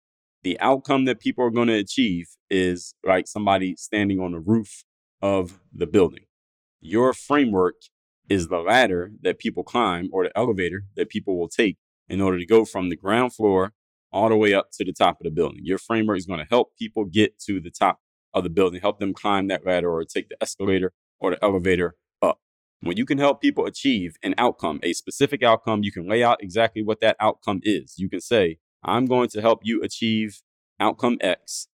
The 0.43 0.60
outcome 0.60 1.05
that 1.05 1.19
people 1.19 1.43
are 1.43 1.50
going 1.50 1.67
to 1.67 1.74
achieve 1.74 2.27
is 2.50 2.93
like 3.03 3.27
somebody 3.27 3.75
standing 3.75 4.19
on 4.19 4.31
the 4.31 4.39
roof 4.39 4.84
of 5.22 5.60
the 5.74 5.88
building. 5.88 6.25
Your 6.79 7.13
framework 7.13 7.75
is 8.29 8.48
the 8.48 8.60
ladder 8.60 9.12
that 9.22 9.39
people 9.39 9.63
climb 9.63 10.10
or 10.13 10.24
the 10.24 10.38
elevator 10.38 10.84
that 10.96 11.10
people 11.10 11.38
will 11.38 11.50
take 11.50 11.77
in 12.07 12.22
order 12.22 12.38
to 12.38 12.46
go 12.46 12.65
from 12.65 12.89
the 12.89 12.96
ground 12.96 13.34
floor 13.34 13.74
all 14.12 14.29
the 14.29 14.38
way 14.38 14.53
up 14.53 14.67
to 14.74 14.86
the 14.86 14.93
top 14.93 15.19
of 15.19 15.25
the 15.25 15.31
building. 15.31 15.60
Your 15.63 15.77
framework 15.77 16.17
is 16.17 16.25
going 16.25 16.39
to 16.39 16.48
help 16.50 16.75
people 16.77 17.05
get 17.05 17.39
to 17.39 17.60
the 17.60 17.72
top 17.72 18.00
of 18.34 18.43
the 18.43 18.50
building, 18.50 18.79
help 18.79 19.00
them 19.00 19.13
climb 19.13 19.48
that 19.48 19.65
ladder 19.65 19.91
or 19.91 20.03
take 20.05 20.29
the 20.29 20.38
escalator 20.41 20.93
or 21.19 21.31
the 21.31 21.43
elevator. 21.43 21.96
When 22.81 22.98
you 22.98 23.05
can 23.05 23.17
help 23.17 23.41
people 23.41 23.65
achieve 23.65 24.17
an 24.22 24.36
outcome, 24.38 24.79
a 24.84 24.93
specific 24.93 25.41
outcome, 25.41 25.84
you 25.84 25.91
can 25.91 26.07
lay 26.07 26.24
out 26.24 26.43
exactly 26.43 26.84
what 26.84 27.01
that 27.01 27.17
outcome 27.19 27.60
is. 27.63 27.96
You 27.98 28.07
can 28.07 28.22
say, 28.22 28.60
I'm 28.84 29.07
going 29.07 29.29
to 29.29 29.41
help 29.41 29.62
you 29.63 29.81
achieve 29.81 30.41
outcome 30.79 31.17
X, 31.22 31.67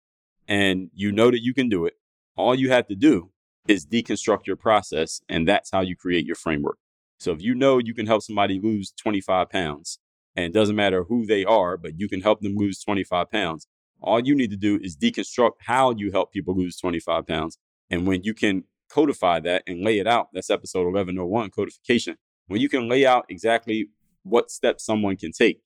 and 0.47 0.89
you 0.93 1.11
know 1.11 1.31
that 1.31 1.41
you 1.41 1.53
can 1.53 1.69
do 1.69 1.85
it. 1.85 1.95
All 2.35 2.53
you 2.53 2.69
have 2.69 2.87
to 2.87 2.95
do 2.95 3.31
is 3.67 3.85
deconstruct 3.85 4.45
your 4.45 4.55
process, 4.55 5.21
and 5.27 5.47
that's 5.47 5.71
how 5.71 5.81
you 5.81 5.95
create 5.95 6.25
your 6.25 6.35
framework. 6.35 6.77
So 7.19 7.31
if 7.31 7.41
you 7.41 7.55
know 7.55 7.79
you 7.79 7.93
can 7.93 8.05
help 8.05 8.21
somebody 8.21 8.59
lose 8.59 8.91
25 8.91 9.49
pounds, 9.49 9.99
and 10.35 10.45
it 10.45 10.53
doesn't 10.53 10.75
matter 10.75 11.03
who 11.03 11.25
they 11.25 11.43
are, 11.43 11.77
but 11.77 11.99
you 11.99 12.07
can 12.07 12.21
help 12.21 12.41
them 12.41 12.55
lose 12.55 12.79
25 12.79 13.29
pounds, 13.31 13.67
all 14.01 14.19
you 14.19 14.35
need 14.35 14.51
to 14.51 14.57
do 14.57 14.79
is 14.81 14.97
deconstruct 14.97 15.53
how 15.61 15.91
you 15.91 16.11
help 16.11 16.31
people 16.31 16.55
lose 16.55 16.77
25 16.77 17.27
pounds. 17.27 17.57
And 17.89 18.07
when 18.07 18.23
you 18.23 18.33
can 18.33 18.63
codify 18.93 19.39
that 19.41 19.63
and 19.67 19.83
lay 19.83 19.99
it 19.99 20.07
out, 20.07 20.27
that's 20.33 20.49
episode 20.49 20.85
1101 20.85 21.49
codification. 21.51 22.17
When 22.47 22.61
you 22.61 22.69
can 22.69 22.89
lay 22.89 23.05
out 23.05 23.25
exactly 23.29 23.89
what 24.23 24.51
steps 24.51 24.85
someone 24.85 25.17
can 25.17 25.31
take 25.31 25.61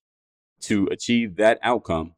to 0.62 0.88
achieve 0.92 1.36
that 1.38 1.60
outcome, 1.64 2.14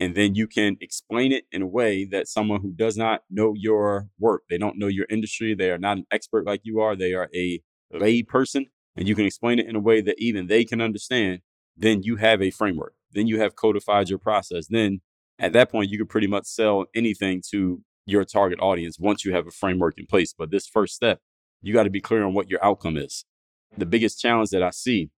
And 0.00 0.14
then 0.14 0.34
you 0.34 0.46
can 0.46 0.76
explain 0.80 1.32
it 1.32 1.44
in 1.52 1.62
a 1.62 1.66
way 1.66 2.04
that 2.04 2.26
someone 2.26 2.60
who 2.60 2.72
does 2.72 2.96
not 2.96 3.22
know 3.30 3.54
your 3.56 4.08
work, 4.18 4.42
they 4.50 4.58
don't 4.58 4.78
know 4.78 4.88
your 4.88 5.06
industry, 5.08 5.54
they 5.54 5.70
are 5.70 5.78
not 5.78 5.98
an 5.98 6.06
expert 6.10 6.44
like 6.44 6.62
you 6.64 6.80
are, 6.80 6.96
they 6.96 7.12
are 7.12 7.30
a 7.34 7.62
lay 7.92 8.22
person, 8.22 8.66
and 8.96 9.06
you 9.06 9.14
can 9.14 9.24
explain 9.24 9.58
it 9.58 9.66
in 9.66 9.76
a 9.76 9.80
way 9.80 10.00
that 10.00 10.16
even 10.18 10.48
they 10.48 10.64
can 10.64 10.80
understand, 10.80 11.40
then 11.76 12.02
you 12.02 12.16
have 12.16 12.42
a 12.42 12.50
framework. 12.50 12.94
Then 13.12 13.28
you 13.28 13.38
have 13.38 13.54
codified 13.54 14.08
your 14.08 14.18
process. 14.18 14.66
Then 14.68 15.00
at 15.38 15.52
that 15.52 15.70
point, 15.70 15.90
you 15.90 15.98
can 15.98 16.08
pretty 16.08 16.26
much 16.26 16.46
sell 16.46 16.86
anything 16.94 17.42
to 17.50 17.80
your 18.06 18.24
target 18.24 18.58
audience 18.60 18.98
once 18.98 19.24
you 19.24 19.32
have 19.34 19.46
a 19.46 19.50
framework 19.50 19.98
in 19.98 20.06
place. 20.06 20.34
But 20.36 20.50
this 20.50 20.66
first 20.66 20.94
step, 20.94 21.20
you 21.62 21.72
got 21.72 21.84
to 21.84 21.90
be 21.90 22.00
clear 22.00 22.24
on 22.24 22.34
what 22.34 22.50
your 22.50 22.64
outcome 22.64 22.96
is. 22.96 23.24
The 23.76 23.86
biggest 23.86 24.20
challenge 24.20 24.50
that 24.50 24.62
I 24.62 24.70
see 24.70 25.10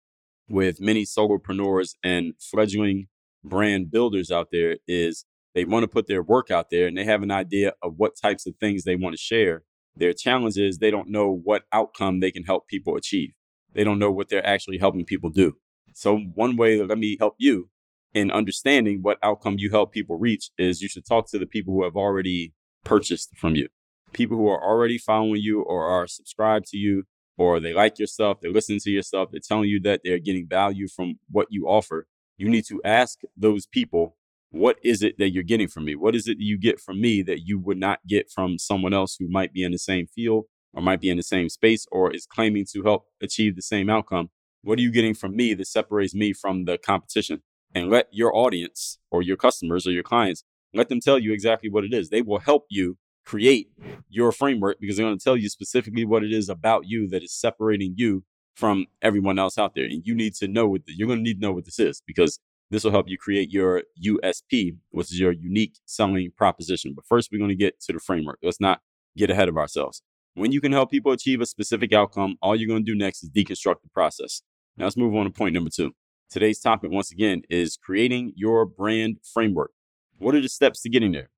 with 0.48 0.80
many 0.80 1.04
solopreneurs 1.04 1.94
and 2.02 2.34
fledgling 2.40 3.08
brand 3.44 3.90
builders 3.90 4.30
out 4.30 4.48
there 4.52 4.76
is 4.86 5.24
they 5.54 5.64
want 5.64 5.82
to 5.82 5.88
put 5.88 6.06
their 6.06 6.22
work 6.22 6.50
out 6.50 6.70
there 6.70 6.86
and 6.86 6.96
they 6.96 7.04
have 7.04 7.22
an 7.22 7.30
idea 7.30 7.72
of 7.82 7.94
what 7.96 8.12
types 8.20 8.46
of 8.46 8.54
things 8.56 8.84
they 8.84 8.96
want 8.96 9.14
to 9.14 9.20
share. 9.20 9.62
Their 9.96 10.12
challenge 10.12 10.58
is 10.58 10.78
they 10.78 10.90
don't 10.90 11.08
know 11.08 11.40
what 11.42 11.64
outcome 11.72 12.20
they 12.20 12.30
can 12.30 12.44
help 12.44 12.68
people 12.68 12.96
achieve. 12.96 13.30
They 13.72 13.82
don't 13.82 13.98
know 13.98 14.10
what 14.10 14.28
they're 14.28 14.46
actually 14.46 14.78
helping 14.78 15.04
people 15.04 15.30
do. 15.30 15.56
So, 15.94 16.18
one 16.34 16.56
way 16.56 16.76
that 16.76 16.88
let 16.88 16.98
me 16.98 17.16
help 17.18 17.36
you 17.38 17.70
in 18.12 18.30
understanding 18.30 19.00
what 19.02 19.18
outcome 19.22 19.56
you 19.58 19.70
help 19.70 19.92
people 19.92 20.18
reach 20.18 20.50
is 20.58 20.82
you 20.82 20.88
should 20.88 21.06
talk 21.06 21.30
to 21.30 21.38
the 21.38 21.46
people 21.46 21.74
who 21.74 21.84
have 21.84 21.96
already 21.96 22.52
purchased 22.86 23.36
from 23.36 23.56
you. 23.56 23.68
People 24.12 24.36
who 24.36 24.48
are 24.48 24.62
already 24.62 24.96
following 24.96 25.42
you 25.42 25.62
or 25.62 25.84
are 25.86 26.06
subscribed 26.06 26.66
to 26.68 26.76
you, 26.78 27.04
or 27.36 27.60
they 27.60 27.74
like 27.74 27.98
your 27.98 28.06
stuff, 28.06 28.38
they're 28.40 28.52
listening 28.52 28.80
to 28.80 28.90
your 28.90 29.02
stuff, 29.02 29.28
they're 29.30 29.40
telling 29.46 29.68
you 29.68 29.80
that 29.80 30.00
they're 30.04 30.18
getting 30.18 30.46
value 30.48 30.88
from 30.88 31.18
what 31.30 31.48
you 31.50 31.66
offer. 31.66 32.06
You 32.38 32.48
need 32.48 32.64
to 32.66 32.80
ask 32.84 33.18
those 33.36 33.66
people, 33.66 34.16
what 34.50 34.78
is 34.82 35.02
it 35.02 35.18
that 35.18 35.30
you're 35.30 35.42
getting 35.42 35.68
from 35.68 35.84
me? 35.84 35.96
What 35.96 36.14
is 36.14 36.28
it 36.28 36.38
that 36.38 36.44
you 36.44 36.56
get 36.56 36.80
from 36.80 37.00
me 37.00 37.22
that 37.22 37.40
you 37.40 37.58
would 37.58 37.78
not 37.78 38.00
get 38.06 38.30
from 38.30 38.58
someone 38.58 38.94
else 38.94 39.16
who 39.18 39.28
might 39.28 39.52
be 39.52 39.64
in 39.64 39.72
the 39.72 39.78
same 39.78 40.06
field 40.06 40.44
or 40.72 40.82
might 40.82 41.00
be 41.00 41.10
in 41.10 41.16
the 41.16 41.22
same 41.22 41.48
space 41.48 41.86
or 41.90 42.14
is 42.14 42.26
claiming 42.26 42.64
to 42.72 42.82
help 42.84 43.06
achieve 43.20 43.56
the 43.56 43.62
same 43.62 43.90
outcome? 43.90 44.30
What 44.62 44.78
are 44.78 44.82
you 44.82 44.92
getting 44.92 45.14
from 45.14 45.36
me 45.36 45.52
that 45.54 45.66
separates 45.66 46.14
me 46.14 46.32
from 46.32 46.64
the 46.64 46.78
competition? 46.78 47.42
And 47.74 47.90
let 47.90 48.08
your 48.10 48.34
audience 48.34 48.98
or 49.10 49.20
your 49.20 49.36
customers 49.36 49.86
or 49.86 49.90
your 49.90 50.02
clients 50.02 50.44
let 50.74 50.88
them 50.88 51.00
tell 51.00 51.18
you 51.18 51.32
exactly 51.32 51.70
what 51.70 51.84
it 51.84 51.92
is. 51.92 52.10
They 52.10 52.22
will 52.22 52.38
help 52.38 52.66
you 52.68 52.98
create 53.24 53.68
your 54.08 54.32
framework 54.32 54.78
because 54.80 54.96
they're 54.96 55.06
going 55.06 55.18
to 55.18 55.22
tell 55.22 55.36
you 55.36 55.48
specifically 55.48 56.04
what 56.04 56.22
it 56.22 56.32
is 56.32 56.48
about 56.48 56.86
you 56.86 57.08
that 57.08 57.22
is 57.22 57.34
separating 57.34 57.94
you 57.96 58.24
from 58.54 58.86
everyone 59.02 59.38
else 59.38 59.58
out 59.58 59.74
there. 59.74 59.84
And 59.84 60.02
you 60.04 60.14
need 60.14 60.34
to 60.36 60.48
know 60.48 60.66
what 60.68 60.86
the, 60.86 60.94
you're 60.96 61.08
going 61.08 61.18
to 61.18 61.22
need 61.22 61.40
to 61.40 61.46
know 61.46 61.52
what 61.52 61.64
this 61.64 61.78
is 61.78 62.02
because 62.06 62.38
this 62.70 62.84
will 62.84 62.90
help 62.90 63.08
you 63.08 63.18
create 63.18 63.50
your 63.50 63.82
USP, 64.04 64.76
which 64.90 65.12
is 65.12 65.20
your 65.20 65.32
unique 65.32 65.78
selling 65.84 66.30
proposition. 66.36 66.94
But 66.94 67.04
first, 67.06 67.30
we're 67.30 67.38
going 67.38 67.50
to 67.50 67.56
get 67.56 67.80
to 67.82 67.92
the 67.92 68.00
framework. 68.00 68.38
Let's 68.42 68.60
not 68.60 68.80
get 69.16 69.30
ahead 69.30 69.48
of 69.48 69.56
ourselves. 69.56 70.02
When 70.34 70.52
you 70.52 70.60
can 70.60 70.72
help 70.72 70.90
people 70.90 71.12
achieve 71.12 71.40
a 71.40 71.46
specific 71.46 71.92
outcome, 71.92 72.36
all 72.42 72.56
you're 72.56 72.68
going 72.68 72.84
to 72.84 72.92
do 72.92 72.98
next 72.98 73.22
is 73.22 73.30
deconstruct 73.30 73.82
the 73.82 73.88
process. 73.92 74.42
Now, 74.76 74.84
let's 74.84 74.96
move 74.96 75.14
on 75.14 75.24
to 75.24 75.30
point 75.30 75.54
number 75.54 75.70
two. 75.70 75.92
Today's 76.28 76.58
topic, 76.58 76.90
once 76.90 77.12
again, 77.12 77.42
is 77.48 77.76
creating 77.76 78.32
your 78.36 78.66
brand 78.66 79.18
framework. 79.32 79.70
What 80.18 80.34
are 80.34 80.40
the 80.40 80.48
steps 80.48 80.80
to 80.82 80.88
getting 80.88 81.12
there? 81.12 81.28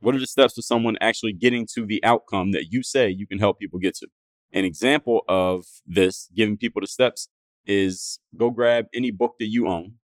What 0.00 0.14
are 0.14 0.18
the 0.18 0.26
steps 0.26 0.54
to 0.54 0.62
someone 0.62 0.96
actually 1.00 1.32
getting 1.32 1.66
to 1.74 1.86
the 1.86 2.02
outcome 2.04 2.52
that 2.52 2.70
you 2.70 2.82
say 2.82 3.08
you 3.08 3.26
can 3.26 3.38
help 3.38 3.58
people 3.58 3.78
get 3.78 3.94
to? 3.96 4.08
An 4.52 4.64
example 4.64 5.22
of 5.28 5.64
this, 5.86 6.28
giving 6.34 6.56
people 6.56 6.80
the 6.80 6.86
steps, 6.86 7.28
is 7.66 8.18
go 8.36 8.50
grab 8.50 8.86
any 8.94 9.10
book 9.10 9.36
that 9.38 9.46
you 9.46 9.68
own. 9.68 9.94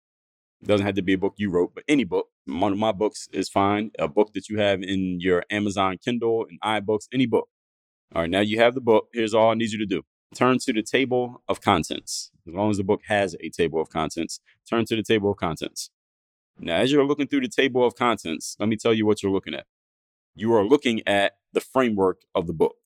It 0.62 0.68
doesn't 0.68 0.86
have 0.86 0.94
to 0.94 1.02
be 1.02 1.14
a 1.14 1.18
book 1.18 1.34
you 1.36 1.50
wrote, 1.50 1.72
but 1.74 1.84
any 1.88 2.04
book. 2.04 2.28
One 2.46 2.72
of 2.72 2.78
my 2.78 2.92
books 2.92 3.28
is 3.32 3.48
fine. 3.48 3.90
A 3.98 4.08
book 4.08 4.32
that 4.34 4.48
you 4.48 4.58
have 4.58 4.82
in 4.82 5.20
your 5.20 5.44
Amazon 5.50 5.98
Kindle 6.02 6.46
and 6.48 6.60
iBooks, 6.62 7.08
any 7.12 7.26
book. 7.26 7.48
All 8.14 8.22
right, 8.22 8.30
now 8.30 8.40
you 8.40 8.58
have 8.60 8.74
the 8.74 8.80
book. 8.80 9.08
Here's 9.12 9.34
all 9.34 9.50
I 9.50 9.54
need 9.54 9.72
you 9.72 9.78
to 9.78 9.86
do. 9.86 10.02
Turn 10.34 10.58
to 10.60 10.72
the 10.72 10.82
table 10.82 11.42
of 11.48 11.60
contents. 11.60 12.30
As 12.46 12.54
long 12.54 12.70
as 12.70 12.76
the 12.76 12.84
book 12.84 13.00
has 13.08 13.36
a 13.40 13.50
table 13.50 13.80
of 13.80 13.90
contents, 13.90 14.40
turn 14.68 14.84
to 14.86 14.96
the 14.96 15.02
table 15.02 15.30
of 15.30 15.36
contents. 15.36 15.90
Now, 16.58 16.76
as 16.76 16.90
you're 16.90 17.04
looking 17.04 17.26
through 17.26 17.42
the 17.42 17.48
table 17.48 17.86
of 17.86 17.94
contents, 17.94 18.56
let 18.58 18.68
me 18.68 18.76
tell 18.76 18.94
you 18.94 19.06
what 19.06 19.22
you're 19.22 19.32
looking 19.32 19.54
at. 19.54 19.66
You 20.34 20.52
are 20.54 20.64
looking 20.64 21.06
at 21.06 21.36
the 21.52 21.60
framework 21.60 22.22
of 22.34 22.46
the 22.46 22.52
book. 22.52 22.76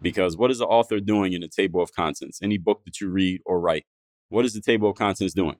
Because 0.00 0.36
what 0.36 0.50
is 0.50 0.58
the 0.58 0.66
author 0.66 0.98
doing 0.98 1.32
in 1.32 1.42
the 1.42 1.48
table 1.48 1.80
of 1.80 1.92
contents? 1.92 2.40
Any 2.42 2.58
book 2.58 2.84
that 2.84 3.00
you 3.00 3.08
read 3.08 3.40
or 3.46 3.60
write, 3.60 3.86
what 4.30 4.44
is 4.44 4.54
the 4.54 4.60
table 4.60 4.90
of 4.90 4.96
contents 4.96 5.34
doing? 5.34 5.56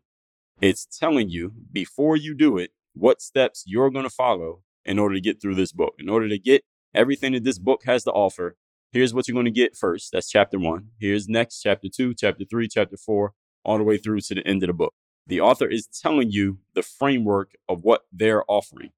It's 0.60 0.84
telling 0.86 1.28
you 1.28 1.52
before 1.70 2.16
you 2.16 2.34
do 2.34 2.58
it 2.58 2.72
what 2.94 3.22
steps 3.22 3.62
you're 3.66 3.90
going 3.90 4.04
to 4.04 4.10
follow 4.10 4.62
in 4.84 4.98
order 4.98 5.14
to 5.14 5.20
get 5.20 5.40
through 5.40 5.54
this 5.54 5.72
book. 5.72 5.94
In 5.98 6.08
order 6.08 6.28
to 6.28 6.38
get 6.38 6.64
everything 6.94 7.32
that 7.34 7.44
this 7.44 7.58
book 7.58 7.82
has 7.84 8.02
to 8.04 8.10
offer, 8.10 8.56
here's 8.90 9.14
what 9.14 9.28
you're 9.28 9.34
going 9.34 9.44
to 9.46 9.52
get 9.52 9.76
first. 9.76 10.10
That's 10.12 10.28
chapter 10.28 10.58
one. 10.58 10.88
Here's 10.98 11.28
next, 11.28 11.60
chapter 11.62 11.88
two, 11.88 12.14
chapter 12.14 12.44
three, 12.44 12.66
chapter 12.66 12.96
four, 12.96 13.34
all 13.64 13.78
the 13.78 13.84
way 13.84 13.98
through 13.98 14.20
to 14.20 14.34
the 14.34 14.46
end 14.46 14.62
of 14.64 14.66
the 14.68 14.72
book. 14.72 14.94
The 15.26 15.40
author 15.40 15.68
is 15.68 15.86
telling 15.86 16.30
you 16.30 16.58
the 16.74 16.82
framework 16.82 17.52
of 17.68 17.82
what 17.84 18.02
they're 18.12 18.44
offering. 18.48 18.90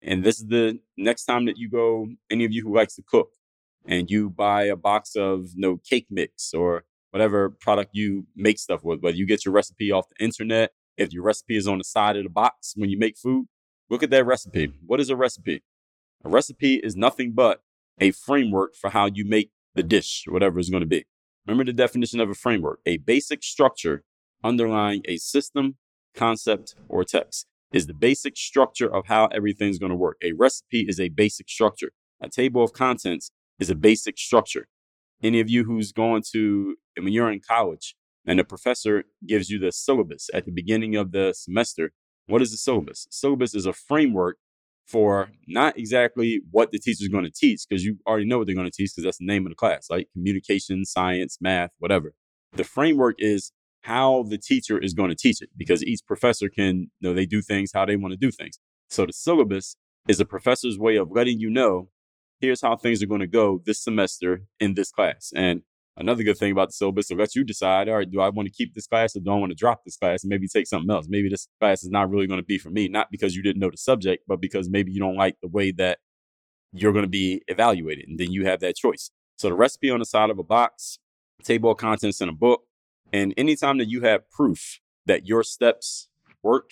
And 0.00 0.22
this 0.22 0.38
is 0.38 0.46
the 0.46 0.78
next 0.96 1.24
time 1.24 1.46
that 1.46 1.58
you 1.58 1.68
go, 1.68 2.08
any 2.30 2.44
of 2.44 2.52
you 2.52 2.62
who 2.62 2.74
likes 2.74 2.94
to 2.96 3.02
cook, 3.02 3.30
and 3.84 4.10
you 4.10 4.30
buy 4.30 4.64
a 4.64 4.76
box 4.76 5.16
of 5.16 5.48
you 5.54 5.60
know, 5.60 5.80
cake 5.88 6.06
mix 6.10 6.54
or 6.54 6.84
whatever 7.10 7.50
product 7.50 7.90
you 7.94 8.26
make 8.36 8.58
stuff 8.58 8.84
with, 8.84 9.00
whether 9.00 9.16
you 9.16 9.26
get 9.26 9.44
your 9.44 9.54
recipe 9.54 9.90
off 9.90 10.08
the 10.08 10.24
internet, 10.24 10.72
if 10.96 11.12
your 11.12 11.22
recipe 11.22 11.56
is 11.56 11.66
on 11.66 11.78
the 11.78 11.84
side 11.84 12.16
of 12.16 12.24
the 12.24 12.30
box 12.30 12.74
when 12.76 12.90
you 12.90 12.98
make 12.98 13.16
food, 13.16 13.46
look 13.88 14.02
at 14.02 14.10
that 14.10 14.26
recipe. 14.26 14.72
What 14.86 15.00
is 15.00 15.10
a 15.10 15.16
recipe? 15.16 15.62
A 16.24 16.28
recipe 16.28 16.74
is 16.74 16.96
nothing 16.96 17.32
but 17.32 17.62
a 18.00 18.10
framework 18.10 18.74
for 18.74 18.90
how 18.90 19.06
you 19.06 19.24
make 19.24 19.50
the 19.74 19.82
dish, 19.82 20.24
whatever 20.28 20.58
it's 20.58 20.70
going 20.70 20.82
to 20.82 20.86
be. 20.86 21.06
Remember 21.46 21.64
the 21.64 21.72
definition 21.72 22.20
of 22.20 22.28
a 22.28 22.34
framework 22.34 22.80
a 22.84 22.98
basic 22.98 23.42
structure 23.42 24.04
underlying 24.42 25.02
a 25.06 25.16
system, 25.16 25.76
concept, 26.14 26.74
or 26.88 27.04
text 27.04 27.46
is 27.72 27.86
the 27.86 27.94
basic 27.94 28.36
structure 28.36 28.92
of 28.92 29.06
how 29.06 29.26
everything's 29.26 29.78
going 29.78 29.90
to 29.90 29.96
work. 29.96 30.16
A 30.22 30.32
recipe 30.32 30.86
is 30.88 30.98
a 30.98 31.10
basic 31.10 31.48
structure. 31.48 31.90
A 32.20 32.28
table 32.28 32.62
of 32.64 32.72
contents 32.72 33.30
is 33.58 33.70
a 33.70 33.74
basic 33.74 34.18
structure. 34.18 34.68
Any 35.22 35.40
of 35.40 35.50
you 35.50 35.64
who's 35.64 35.92
going 35.92 36.22
to, 36.32 36.76
when 36.96 37.12
you're 37.12 37.30
in 37.30 37.40
college 37.40 37.94
and 38.26 38.38
the 38.38 38.44
professor 38.44 39.04
gives 39.26 39.50
you 39.50 39.58
the 39.58 39.72
syllabus 39.72 40.30
at 40.32 40.44
the 40.44 40.52
beginning 40.52 40.96
of 40.96 41.12
the 41.12 41.34
semester, 41.34 41.92
what 42.26 42.42
is 42.42 42.50
the 42.50 42.56
syllabus? 42.56 43.06
Syllabus 43.10 43.54
is 43.54 43.66
a 43.66 43.72
framework 43.72 44.38
for 44.86 45.30
not 45.46 45.78
exactly 45.78 46.40
what 46.50 46.72
the 46.72 46.78
teacher 46.78 47.02
is 47.02 47.08
going 47.08 47.24
to 47.24 47.30
teach, 47.30 47.66
because 47.68 47.84
you 47.84 47.98
already 48.06 48.26
know 48.26 48.38
what 48.38 48.46
they're 48.46 48.56
going 48.56 48.70
to 48.70 48.74
teach, 48.74 48.92
because 48.92 49.04
that's 49.04 49.18
the 49.18 49.26
name 49.26 49.44
of 49.44 49.50
the 49.50 49.56
class, 49.56 49.88
like 49.90 50.08
communication, 50.14 50.84
science, 50.86 51.36
math, 51.40 51.70
whatever. 51.78 52.14
The 52.52 52.64
framework 52.64 53.16
is 53.18 53.52
how 53.82 54.24
the 54.28 54.38
teacher 54.38 54.78
is 54.78 54.94
going 54.94 55.10
to 55.10 55.16
teach 55.16 55.40
it 55.40 55.50
because 55.56 55.84
each 55.84 56.00
professor 56.06 56.48
can, 56.48 56.90
you 57.00 57.08
know, 57.08 57.14
they 57.14 57.26
do 57.26 57.40
things 57.40 57.70
how 57.72 57.84
they 57.84 57.96
want 57.96 58.12
to 58.12 58.18
do 58.18 58.30
things. 58.30 58.58
So 58.88 59.06
the 59.06 59.12
syllabus 59.12 59.76
is 60.08 60.20
a 60.20 60.24
professor's 60.24 60.78
way 60.78 60.96
of 60.96 61.10
letting 61.10 61.38
you 61.38 61.50
know, 61.50 61.88
here's 62.40 62.60
how 62.60 62.76
things 62.76 63.02
are 63.02 63.06
going 63.06 63.20
to 63.20 63.26
go 63.26 63.62
this 63.64 63.82
semester 63.82 64.42
in 64.60 64.74
this 64.74 64.90
class. 64.90 65.32
And 65.34 65.62
another 65.96 66.22
good 66.22 66.38
thing 66.38 66.52
about 66.52 66.68
the 66.68 66.72
syllabus, 66.72 67.10
it 67.10 67.18
lets 67.18 67.36
you 67.36 67.44
decide, 67.44 67.88
all 67.88 67.96
right, 67.96 68.10
do 68.10 68.20
I 68.20 68.30
want 68.30 68.46
to 68.46 68.52
keep 68.52 68.74
this 68.74 68.86
class 68.86 69.14
or 69.14 69.20
do 69.20 69.30
I 69.30 69.36
want 69.36 69.50
to 69.50 69.56
drop 69.56 69.84
this 69.84 69.96
class 69.96 70.22
and 70.22 70.30
maybe 70.30 70.48
take 70.48 70.66
something 70.66 70.90
else? 70.90 71.06
Maybe 71.08 71.28
this 71.28 71.48
class 71.60 71.82
is 71.82 71.90
not 71.90 72.10
really 72.10 72.26
going 72.26 72.40
to 72.40 72.46
be 72.46 72.58
for 72.58 72.70
me, 72.70 72.88
not 72.88 73.10
because 73.10 73.36
you 73.36 73.42
didn't 73.42 73.60
know 73.60 73.70
the 73.70 73.76
subject, 73.76 74.24
but 74.26 74.40
because 74.40 74.68
maybe 74.68 74.92
you 74.92 75.00
don't 75.00 75.16
like 75.16 75.36
the 75.42 75.48
way 75.48 75.70
that 75.72 75.98
you're 76.72 76.92
going 76.92 77.04
to 77.04 77.08
be 77.08 77.42
evaluated. 77.48 78.08
And 78.08 78.18
then 78.18 78.32
you 78.32 78.46
have 78.46 78.60
that 78.60 78.76
choice. 78.76 79.10
So 79.36 79.48
the 79.48 79.54
recipe 79.54 79.90
on 79.90 80.00
the 80.00 80.04
side 80.04 80.30
of 80.30 80.38
a 80.38 80.42
box, 80.42 80.98
table 81.44 81.70
of 81.70 81.78
contents 81.78 82.20
in 82.20 82.28
a 82.28 82.32
book, 82.32 82.62
and 83.12 83.34
anytime 83.36 83.78
that 83.78 83.88
you 83.88 84.02
have 84.02 84.30
proof 84.30 84.80
that 85.06 85.26
your 85.26 85.42
steps 85.42 86.08
work, 86.42 86.70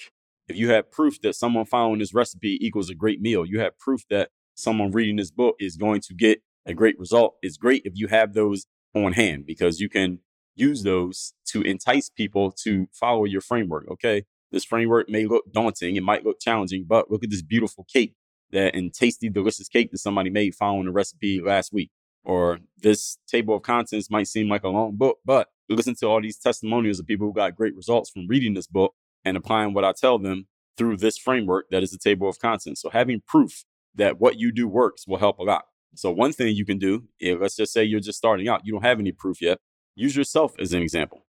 if 0.48 0.56
you 0.56 0.70
have 0.70 0.90
proof 0.90 1.20
that 1.22 1.34
someone 1.34 1.64
following 1.64 1.98
this 1.98 2.14
recipe 2.14 2.58
equals 2.64 2.90
a 2.90 2.94
great 2.94 3.20
meal, 3.20 3.44
you 3.44 3.60
have 3.60 3.78
proof 3.78 4.02
that 4.10 4.30
someone 4.54 4.90
reading 4.90 5.16
this 5.16 5.30
book 5.30 5.56
is 5.58 5.76
going 5.76 6.00
to 6.02 6.14
get 6.14 6.42
a 6.64 6.74
great 6.74 6.98
result. 6.98 7.36
It's 7.42 7.56
great 7.56 7.82
if 7.84 7.92
you 7.96 8.08
have 8.08 8.34
those 8.34 8.66
on 8.94 9.12
hand 9.12 9.44
because 9.46 9.80
you 9.80 9.88
can 9.88 10.20
use 10.54 10.82
those 10.82 11.34
to 11.46 11.62
entice 11.62 12.08
people 12.08 12.50
to 12.50 12.88
follow 12.92 13.24
your 13.24 13.40
framework. 13.40 13.88
Okay. 13.90 14.24
This 14.52 14.64
framework 14.64 15.08
may 15.08 15.26
look 15.26 15.52
daunting, 15.52 15.96
it 15.96 16.02
might 16.02 16.24
look 16.24 16.40
challenging, 16.40 16.84
but 16.88 17.10
look 17.10 17.24
at 17.24 17.30
this 17.30 17.42
beautiful 17.42 17.84
cake 17.92 18.14
that 18.52 18.74
and 18.74 18.94
tasty, 18.94 19.28
delicious 19.28 19.68
cake 19.68 19.90
that 19.90 19.98
somebody 19.98 20.30
made 20.30 20.54
following 20.54 20.86
the 20.86 20.92
recipe 20.92 21.40
last 21.40 21.72
week. 21.72 21.90
Or 22.24 22.60
this 22.76 23.18
table 23.28 23.56
of 23.56 23.62
contents 23.62 24.10
might 24.10 24.28
seem 24.28 24.48
like 24.48 24.64
a 24.64 24.68
long 24.68 24.96
book, 24.96 25.18
but 25.24 25.48
listen 25.68 25.94
to 25.96 26.06
all 26.06 26.20
these 26.20 26.38
testimonials 26.38 26.98
of 27.00 27.06
people 27.06 27.26
who 27.26 27.34
got 27.34 27.56
great 27.56 27.74
results 27.74 28.10
from 28.10 28.26
reading 28.28 28.54
this 28.54 28.66
book 28.66 28.94
and 29.24 29.36
applying 29.36 29.74
what 29.74 29.84
I 29.84 29.92
tell 29.92 30.18
them 30.18 30.46
through 30.76 30.98
this 30.98 31.18
framework 31.18 31.66
that 31.70 31.82
is 31.82 31.90
the 31.90 31.98
table 31.98 32.28
of 32.28 32.38
contents. 32.38 32.80
So 32.80 32.90
having 32.90 33.22
proof 33.26 33.64
that 33.94 34.20
what 34.20 34.38
you 34.38 34.52
do 34.52 34.68
works 34.68 35.06
will 35.06 35.18
help 35.18 35.38
a 35.38 35.42
lot. 35.42 35.64
So 35.94 36.10
one 36.10 36.32
thing 36.32 36.54
you 36.54 36.66
can 36.66 36.78
do, 36.78 37.04
if 37.18 37.40
let's 37.40 37.56
just 37.56 37.72
say 37.72 37.82
you're 37.82 38.00
just 38.00 38.18
starting 38.18 38.48
out, 38.48 38.62
you 38.64 38.72
don't 38.72 38.84
have 38.84 39.00
any 39.00 39.12
proof 39.12 39.40
yet, 39.40 39.58
use 39.94 40.14
yourself 40.14 40.52
as 40.60 40.72
an 40.72 40.82
example. 40.82 41.24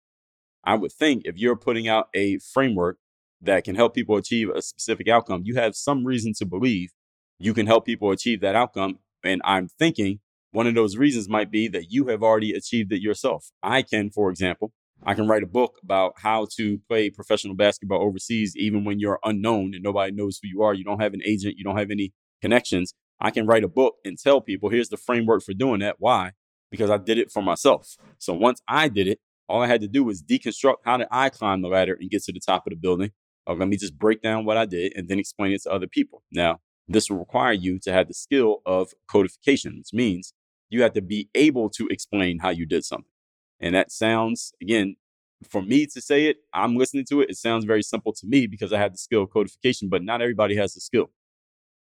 I 0.64 0.76
would 0.76 0.94
think 0.94 1.24
if 1.26 1.38
you're 1.38 1.58
putting 1.58 1.88
out 1.88 2.08
a 2.16 2.40
framework 2.40 2.98
that 3.42 3.66
can 3.66 3.76
help 3.76 3.94
people 3.94 4.16
achieve 4.16 4.50
a 4.50 4.62
specific 4.62 5.10
outcome, 5.10 5.42
you 5.44 5.56
have 5.56 5.76
some 5.76 6.06
reason 6.06 6.34
to 6.38 6.46
believe 6.46 6.92
you 7.40 7.54
can 7.54 7.68
help 7.68 7.86
people 7.86 8.12
achieve 8.12 8.40
that 8.40 8.56
outcome. 8.56 9.00
And 9.24 9.42
I'm 9.44 9.68
thinking 9.68 10.20
one 10.54 10.68
of 10.68 10.76
those 10.76 10.98
reasons 10.98 11.28
might 11.28 11.52
be 11.52 11.68
that 11.70 11.88
you 11.90 12.08
have 12.08 12.22
already 12.22 12.54
achieved 12.54 12.94
it 12.94 13.02
yourself. 13.02 13.50
I 13.64 13.82
can, 13.82 14.12
for 14.12 14.30
example, 14.30 14.72
I 15.04 15.16
can 15.16 15.28
write 15.28 15.42
a 15.42 15.48
book 15.48 15.80
about 15.84 16.14
how 16.18 16.46
to 16.58 16.80
play 16.88 17.10
professional 17.10 17.56
basketball 17.56 18.04
overseas, 18.04 18.56
even 18.56 18.86
when 18.86 19.00
you're 19.00 19.20
unknown 19.26 19.72
and 19.74 19.84
nobody 19.84 20.14
knows 20.14 20.40
who 20.42 20.48
you 20.48 20.62
are. 20.62 20.76
You 20.76 20.84
don't 20.84 21.02
have 21.02 21.16
an 21.16 21.22
agent, 21.26 21.56
you 21.58 21.64
don't 21.64 21.78
have 21.78 21.90
any 21.90 22.14
connections. 22.40 22.94
I 23.20 23.32
can 23.32 23.48
write 23.48 23.64
a 23.64 23.68
book 23.68 23.96
and 24.06 24.16
tell 24.18 24.42
people 24.42 24.70
here's 24.70 24.90
the 24.90 24.98
framework 24.98 25.44
for 25.44 25.54
doing 25.54 25.80
that. 25.80 25.96
Why? 25.98 26.34
Because 26.70 26.92
I 26.92 26.98
did 26.98 27.18
it 27.18 27.32
for 27.32 27.42
myself. 27.42 27.96
So 28.20 28.34
once 28.34 28.62
I 28.68 28.90
did 28.90 29.08
it, 29.08 29.20
all 29.50 29.64
I 29.64 29.68
had 29.68 29.82
to 29.82 29.88
do 29.88 30.04
was 30.04 30.22
deconstruct 30.22 30.78
how 30.86 30.98
did 30.98 31.08
I 31.10 31.30
climb 31.30 31.64
the 31.64 31.68
ladder 31.68 31.98
and 32.00 32.12
get 32.12 32.24
to 32.26 32.32
the 32.32 32.40
top 32.40 32.68
of 32.68 32.72
the 32.72 32.78
building. 32.78 33.10
Or 33.48 33.56
let 33.56 33.68
me 33.68 33.76
just 33.76 33.98
break 33.98 34.22
down 34.22 34.46
what 34.46 34.58
I 34.58 34.66
did 34.66 34.94
and 34.96 35.10
then 35.10 35.20
explain 35.20 35.52
it 35.52 35.64
to 35.64 35.72
other 35.72 35.88
people. 35.88 36.24
Now, 36.32 36.60
this 36.88 37.10
will 37.10 37.18
require 37.18 37.54
you 37.54 37.80
to 37.80 37.92
have 37.92 38.08
the 38.08 38.14
skill 38.14 38.62
of 38.66 38.92
codification, 39.08 39.78
which 39.78 39.94
means 39.94 40.34
you 40.74 40.82
have 40.82 40.94
to 40.94 41.02
be 41.02 41.30
able 41.36 41.70
to 41.70 41.88
explain 41.88 42.40
how 42.40 42.50
you 42.50 42.66
did 42.66 42.84
something. 42.84 43.12
And 43.60 43.76
that 43.76 43.92
sounds, 43.92 44.54
again, 44.62 44.96
for 45.50 45.62
me 45.62 45.86
to 45.88 46.02
say 46.02 46.28
it, 46.28 46.38
I'm 46.54 46.78
listening 46.78 47.06
to 47.10 47.22
it. 47.22 47.30
It 47.30 47.38
sounds 47.38 47.66
very 47.66 47.84
simple 47.84 48.14
to 48.14 48.28
me 48.28 48.48
because 48.48 48.74
I 48.74 48.80
have 48.80 48.92
the 48.92 48.98
skill 48.98 49.24
of 49.24 49.30
codification, 49.30 49.90
but 49.90 50.04
not 50.04 50.22
everybody 50.22 50.56
has 50.56 50.74
the 50.74 50.82
skill. 50.82 51.12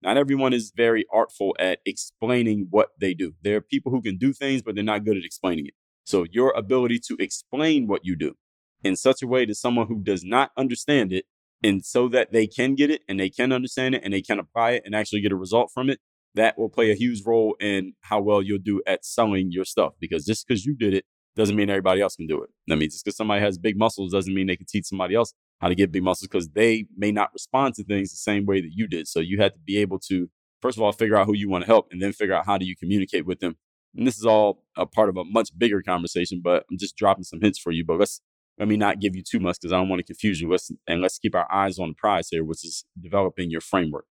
Not 0.03 0.19
everyone 0.19 0.53
is 0.53 0.73
very 0.77 1.07
artful 1.11 1.57
at 1.59 1.79
explaining 1.87 2.67
what 2.71 2.91
they 3.01 3.15
do. 3.15 3.35
There 3.43 3.57
are 3.57 3.63
people 3.63 3.91
who 3.91 4.03
can 4.03 4.19
do 4.19 4.33
things, 4.33 4.61
but 4.61 4.75
they're 4.75 4.85
not 4.85 5.05
good 5.05 5.17
at 5.17 5.25
explaining 5.25 5.67
it. 5.67 5.75
So, 6.05 6.27
your 6.31 6.53
ability 6.53 7.01
to 7.09 7.17
explain 7.19 7.87
what 7.87 8.05
you 8.05 8.15
do 8.15 8.35
in 8.83 8.97
such 8.97 9.23
a 9.23 9.27
way 9.27 9.47
to 9.47 9.55
someone 9.55 9.87
who 9.87 10.03
does 10.03 10.23
not 10.23 10.51
understand 10.59 11.13
it, 11.13 11.25
and 11.63 11.83
so 11.83 12.09
that 12.09 12.33
they 12.33 12.47
can 12.47 12.75
get 12.75 12.91
it 12.91 13.01
and 13.09 13.19
they 13.19 13.31
can 13.31 13.51
understand 13.51 13.95
it 13.95 14.03
and 14.05 14.13
they 14.13 14.21
can 14.21 14.39
apply 14.39 14.73
it 14.73 14.83
and 14.85 14.95
actually 14.95 15.23
get 15.23 15.33
a 15.33 15.37
result 15.37 15.71
from 15.73 15.89
it, 15.89 16.01
that 16.35 16.59
will 16.59 16.69
play 16.69 16.91
a 16.91 16.95
huge 16.95 17.23
role 17.25 17.57
in 17.61 17.93
how 18.03 18.21
well 18.21 18.43
you'll 18.43 18.59
do 18.59 18.83
at 18.87 19.05
selling 19.05 19.53
your 19.53 19.65
stuff. 19.65 19.95
Because 20.01 20.25
just 20.25 20.47
because 20.47 20.65
you 20.65 20.75
did 20.75 20.95
it 20.95 21.05
doesn't 21.37 21.57
mean 21.57 21.71
everybody 21.71 22.01
else 22.01 22.17
can 22.17 22.27
do 22.27 22.43
it. 22.43 22.51
I 22.71 22.77
mean, 22.77 22.91
just 22.91 23.05
because 23.05 23.17
somebody 23.17 23.41
has 23.41 23.59
big 23.59 23.77
muscles 23.77 24.13
doesn't 24.13 24.33
mean 24.33 24.47
they 24.47 24.57
can 24.57 24.67
teach 24.67 24.87
somebody 24.87 25.15
else 25.15 25.35
how 25.61 25.69
to 25.69 25.75
get 25.75 25.93
big 25.93 26.03
muscles 26.03 26.29
because 26.29 26.49
they 26.51 26.87
may 26.97 27.13
not 27.13 27.33
respond 27.33 27.75
to 27.75 27.85
things 27.85 28.11
the 28.11 28.17
same 28.17 28.47
way 28.47 28.61
that 28.61 28.71
you 28.73 28.87
did. 28.87 29.09
So 29.09 29.21
you 29.21 29.41
had 29.41 29.55
to 29.55 29.61
be 29.61 29.79
able 29.79 29.99
to, 30.11 30.29
first 30.63 30.77
of 30.77 30.83
all, 30.83 30.93
figure 30.93 31.17
out 31.17 31.27
who 31.27 31.35
you 31.35 31.49
want 31.49 31.63
to 31.63 31.67
help 31.67 31.89
and 31.91 32.01
then 32.03 32.13
figure 32.13 32.35
out 32.35 32.47
how 32.47 32.59
do 32.59 32.67
you 32.67 32.77
communicate 32.77 33.27
with 33.27 33.41
them. 33.41 33.57
And 33.97 34.07
this 34.07 34.19
is 34.19 34.27
all 34.27 34.65
a 34.77 34.87
part 34.87 35.09
of 35.09 35.17
a 35.17 35.25
much 35.25 35.57
bigger 35.57 35.83
conversation, 35.83 36.41
but 36.43 36.65
I'm 36.71 36.79
just 36.79 36.97
dropping 36.97 37.25
some 37.25 37.41
hints 37.41 37.59
for 37.59 37.71
you. 37.73 37.85
But 37.85 37.99
let's 37.99 38.21
let 38.59 38.69
me 38.69 38.77
not 38.77 39.01
give 39.01 39.17
you 39.17 39.23
too 39.23 39.41
much 39.41 39.59
because 39.61 39.73
I 39.73 39.79
don't 39.79 39.89
want 39.89 40.01
to 40.01 40.05
confuse 40.05 40.41
you. 40.41 40.51
Let's 40.51 40.71
and 40.87 41.01
let's 41.01 41.19
keep 41.19 41.35
our 41.35 41.51
eyes 41.53 41.79
on 41.79 41.89
the 41.89 41.95
prize 41.95 42.29
here, 42.31 42.45
which 42.45 42.65
is 42.65 42.85
developing 43.01 43.51
your 43.51 43.61
framework. 43.61 44.07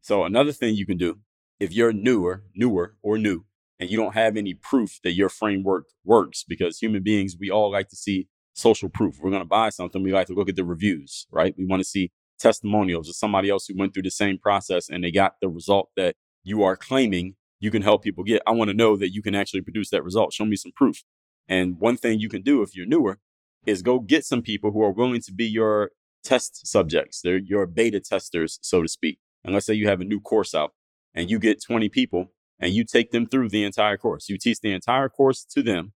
So 0.00 0.24
another 0.24 0.52
thing 0.52 0.74
you 0.74 0.86
can 0.86 0.96
do 0.98 1.18
if 1.60 1.72
you're 1.72 1.92
newer, 1.92 2.44
newer 2.54 2.96
or 3.02 3.18
new, 3.18 3.44
and 3.78 3.90
you 3.90 3.96
don't 3.96 4.14
have 4.14 4.36
any 4.36 4.54
proof 4.54 4.98
that 5.02 5.12
your 5.12 5.28
framework 5.28 5.86
works, 6.04 6.44
because 6.46 6.78
human 6.78 7.02
beings, 7.02 7.36
we 7.38 7.50
all 7.50 7.70
like 7.70 7.88
to 7.88 7.96
see 7.96 8.28
social 8.54 8.88
proof. 8.88 9.16
We're 9.20 9.30
going 9.30 9.42
to 9.42 9.48
buy 9.48 9.70
something. 9.70 10.02
We 10.02 10.12
like 10.12 10.28
to 10.28 10.34
look 10.34 10.48
at 10.48 10.56
the 10.56 10.64
reviews, 10.64 11.26
right? 11.30 11.54
We 11.58 11.66
want 11.66 11.80
to 11.80 11.88
see 11.88 12.12
testimonials 12.38 13.08
of 13.08 13.16
somebody 13.16 13.50
else 13.50 13.66
who 13.66 13.74
went 13.76 13.94
through 13.94 14.02
the 14.02 14.10
same 14.10 14.38
process 14.38 14.88
and 14.88 15.02
they 15.02 15.10
got 15.10 15.34
the 15.40 15.48
result 15.48 15.90
that 15.96 16.16
you 16.42 16.62
are 16.62 16.76
claiming 16.76 17.36
you 17.60 17.70
can 17.70 17.82
help 17.82 18.02
people 18.02 18.24
get. 18.24 18.42
I 18.46 18.50
want 18.50 18.68
to 18.68 18.76
know 18.76 18.96
that 18.96 19.12
you 19.12 19.22
can 19.22 19.34
actually 19.34 19.62
produce 19.62 19.90
that 19.90 20.04
result. 20.04 20.32
Show 20.32 20.44
me 20.44 20.56
some 20.56 20.72
proof. 20.76 21.02
And 21.48 21.78
one 21.78 21.96
thing 21.96 22.20
you 22.20 22.28
can 22.28 22.42
do 22.42 22.62
if 22.62 22.76
you're 22.76 22.86
newer 22.86 23.18
is 23.66 23.82
go 23.82 23.98
get 23.98 24.24
some 24.24 24.42
people 24.42 24.70
who 24.72 24.82
are 24.82 24.92
willing 24.92 25.22
to 25.22 25.32
be 25.32 25.46
your 25.46 25.90
test 26.22 26.66
subjects. 26.66 27.20
They're 27.22 27.38
your 27.38 27.66
beta 27.66 28.00
testers, 28.00 28.58
so 28.62 28.82
to 28.82 28.88
speak. 28.88 29.18
And 29.42 29.54
let's 29.54 29.66
say 29.66 29.74
you 29.74 29.88
have 29.88 30.00
a 30.00 30.04
new 30.04 30.20
course 30.20 30.54
out 30.54 30.72
and 31.14 31.30
you 31.30 31.38
get 31.38 31.62
20 31.62 31.88
people 31.88 32.32
and 32.58 32.72
you 32.72 32.84
take 32.84 33.10
them 33.10 33.26
through 33.26 33.48
the 33.48 33.64
entire 33.64 33.96
course. 33.96 34.28
You 34.28 34.38
teach 34.38 34.60
the 34.60 34.72
entire 34.72 35.08
course 35.08 35.44
to 35.50 35.62
them 35.62 35.92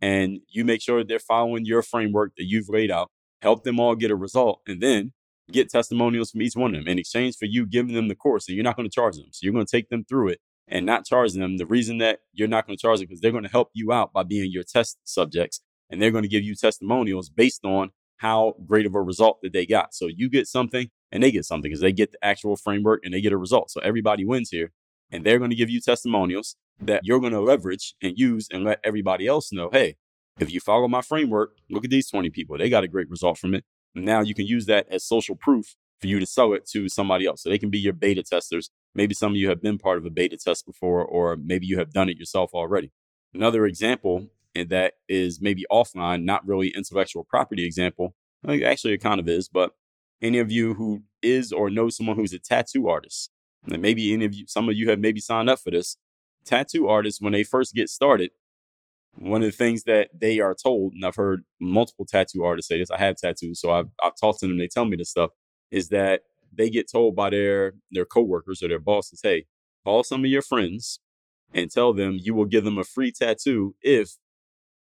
and 0.00 0.40
you 0.48 0.64
make 0.64 0.82
sure 0.82 1.04
they're 1.04 1.18
following 1.18 1.64
your 1.64 1.82
framework 1.82 2.32
that 2.36 2.44
you've 2.44 2.68
laid 2.68 2.90
out, 2.90 3.10
help 3.40 3.64
them 3.64 3.78
all 3.78 3.94
get 3.94 4.10
a 4.10 4.16
result, 4.16 4.60
and 4.66 4.80
then 4.80 5.12
get 5.50 5.70
testimonials 5.70 6.30
from 6.30 6.42
each 6.42 6.54
one 6.54 6.74
of 6.74 6.80
them 6.80 6.88
in 6.88 6.98
exchange 6.98 7.36
for 7.36 7.46
you 7.46 7.66
giving 7.66 7.94
them 7.94 8.08
the 8.08 8.14
course. 8.14 8.48
And 8.48 8.56
you're 8.56 8.64
not 8.64 8.76
going 8.76 8.88
to 8.88 8.94
charge 8.94 9.16
them. 9.16 9.26
So 9.30 9.40
you're 9.44 9.52
going 9.52 9.66
to 9.66 9.76
take 9.76 9.88
them 9.88 10.04
through 10.04 10.28
it 10.28 10.40
and 10.68 10.86
not 10.86 11.04
charge 11.04 11.32
them. 11.32 11.58
The 11.58 11.66
reason 11.66 11.98
that 11.98 12.20
you're 12.32 12.48
not 12.48 12.66
going 12.66 12.76
to 12.76 12.80
charge 12.80 12.98
them 12.98 13.06
because 13.08 13.20
they're 13.20 13.30
going 13.30 13.44
to 13.44 13.50
help 13.50 13.68
you 13.74 13.92
out 13.92 14.12
by 14.12 14.22
being 14.22 14.50
your 14.50 14.64
test 14.64 14.98
subjects 15.04 15.60
and 15.90 16.00
they're 16.00 16.10
going 16.10 16.22
to 16.22 16.28
give 16.28 16.42
you 16.42 16.54
testimonials 16.54 17.28
based 17.28 17.64
on 17.64 17.90
how 18.18 18.54
great 18.66 18.86
of 18.86 18.94
a 18.94 19.02
result 19.02 19.40
that 19.42 19.52
they 19.52 19.66
got. 19.66 19.94
So 19.94 20.06
you 20.06 20.28
get 20.28 20.46
something 20.46 20.88
and 21.10 21.22
they 21.22 21.30
get 21.30 21.44
something 21.44 21.70
because 21.70 21.80
they 21.80 21.92
get 21.92 22.12
the 22.12 22.24
actual 22.24 22.56
framework 22.56 23.00
and 23.04 23.12
they 23.12 23.20
get 23.20 23.32
a 23.32 23.36
result. 23.36 23.70
So 23.70 23.80
everybody 23.80 24.24
wins 24.24 24.50
here 24.50 24.72
and 25.10 25.24
they're 25.24 25.38
going 25.38 25.50
to 25.50 25.56
give 25.56 25.70
you 25.70 25.80
testimonials 25.80 26.56
that 26.80 27.02
you're 27.04 27.20
going 27.20 27.32
to 27.32 27.40
leverage 27.40 27.94
and 28.02 28.18
use 28.18 28.48
and 28.52 28.64
let 28.64 28.80
everybody 28.84 29.26
else 29.26 29.52
know 29.52 29.70
hey, 29.72 29.96
if 30.38 30.52
you 30.52 30.60
follow 30.60 30.88
my 30.88 31.02
framework, 31.02 31.56
look 31.70 31.84
at 31.84 31.90
these 31.90 32.08
20 32.08 32.30
people. 32.30 32.56
They 32.56 32.70
got 32.70 32.84
a 32.84 32.88
great 32.88 33.10
result 33.10 33.38
from 33.38 33.54
it. 33.54 33.64
Now 33.94 34.20
you 34.20 34.34
can 34.34 34.46
use 34.46 34.66
that 34.66 34.86
as 34.90 35.04
social 35.04 35.36
proof 35.36 35.76
for 36.00 36.06
you 36.06 36.18
to 36.18 36.26
sell 36.26 36.52
it 36.52 36.66
to 36.70 36.88
somebody 36.88 37.26
else. 37.26 37.42
So 37.42 37.50
they 37.50 37.58
can 37.58 37.70
be 37.70 37.78
your 37.78 37.92
beta 37.92 38.22
testers. 38.22 38.70
Maybe 38.94 39.14
some 39.14 39.32
of 39.32 39.36
you 39.36 39.48
have 39.48 39.62
been 39.62 39.78
part 39.78 39.98
of 39.98 40.04
a 40.04 40.10
beta 40.10 40.36
test 40.36 40.66
before, 40.66 41.04
or 41.04 41.36
maybe 41.36 41.66
you 41.66 41.78
have 41.78 41.92
done 41.92 42.08
it 42.08 42.18
yourself 42.18 42.50
already. 42.54 42.90
Another 43.34 43.66
example 43.66 44.28
and 44.54 44.68
that 44.70 44.94
is 45.08 45.40
maybe 45.40 45.64
offline, 45.70 46.24
not 46.24 46.46
really 46.46 46.68
intellectual 46.68 47.24
property 47.24 47.64
example. 47.64 48.14
Actually, 48.46 48.94
it 48.94 49.02
kind 49.02 49.20
of 49.20 49.28
is, 49.28 49.48
but 49.48 49.72
any 50.20 50.38
of 50.38 50.50
you 50.50 50.74
who 50.74 51.02
is 51.22 51.52
or 51.52 51.70
knows 51.70 51.96
someone 51.96 52.16
who's 52.16 52.32
a 52.32 52.38
tattoo 52.38 52.88
artist, 52.88 53.30
and 53.70 53.80
maybe 53.80 54.12
any 54.12 54.24
of 54.24 54.34
you, 54.34 54.46
some 54.46 54.68
of 54.68 54.74
you 54.74 54.90
have 54.90 54.98
maybe 54.98 55.20
signed 55.20 55.48
up 55.48 55.60
for 55.60 55.70
this. 55.70 55.96
Tattoo 56.44 56.88
artists, 56.88 57.20
when 57.20 57.32
they 57.32 57.44
first 57.44 57.74
get 57.74 57.88
started, 57.88 58.30
one 59.14 59.42
of 59.42 59.46
the 59.50 59.56
things 59.56 59.84
that 59.84 60.08
they 60.18 60.40
are 60.40 60.54
told, 60.54 60.94
and 60.94 61.04
I've 61.04 61.16
heard 61.16 61.44
multiple 61.60 62.04
tattoo 62.04 62.44
artists 62.44 62.68
say 62.68 62.78
this, 62.78 62.90
I 62.90 62.98
have 62.98 63.16
tattoos, 63.16 63.60
so 63.60 63.70
I've, 63.70 63.88
I've 64.02 64.16
talked 64.20 64.40
to 64.40 64.48
them, 64.48 64.58
they 64.58 64.68
tell 64.68 64.84
me 64.84 64.96
this 64.96 65.10
stuff, 65.10 65.30
is 65.70 65.88
that 65.90 66.22
they 66.52 66.68
get 66.68 66.90
told 66.90 67.14
by 67.14 67.30
their, 67.30 67.74
their 67.90 68.04
coworkers 68.04 68.62
or 68.62 68.68
their 68.68 68.78
bosses, 68.78 69.20
hey, 69.22 69.46
call 69.84 70.02
some 70.02 70.24
of 70.24 70.30
your 70.30 70.42
friends 70.42 71.00
and 71.54 71.70
tell 71.70 71.92
them 71.92 72.18
you 72.20 72.34
will 72.34 72.44
give 72.44 72.64
them 72.64 72.78
a 72.78 72.84
free 72.84 73.12
tattoo 73.12 73.74
if 73.82 74.16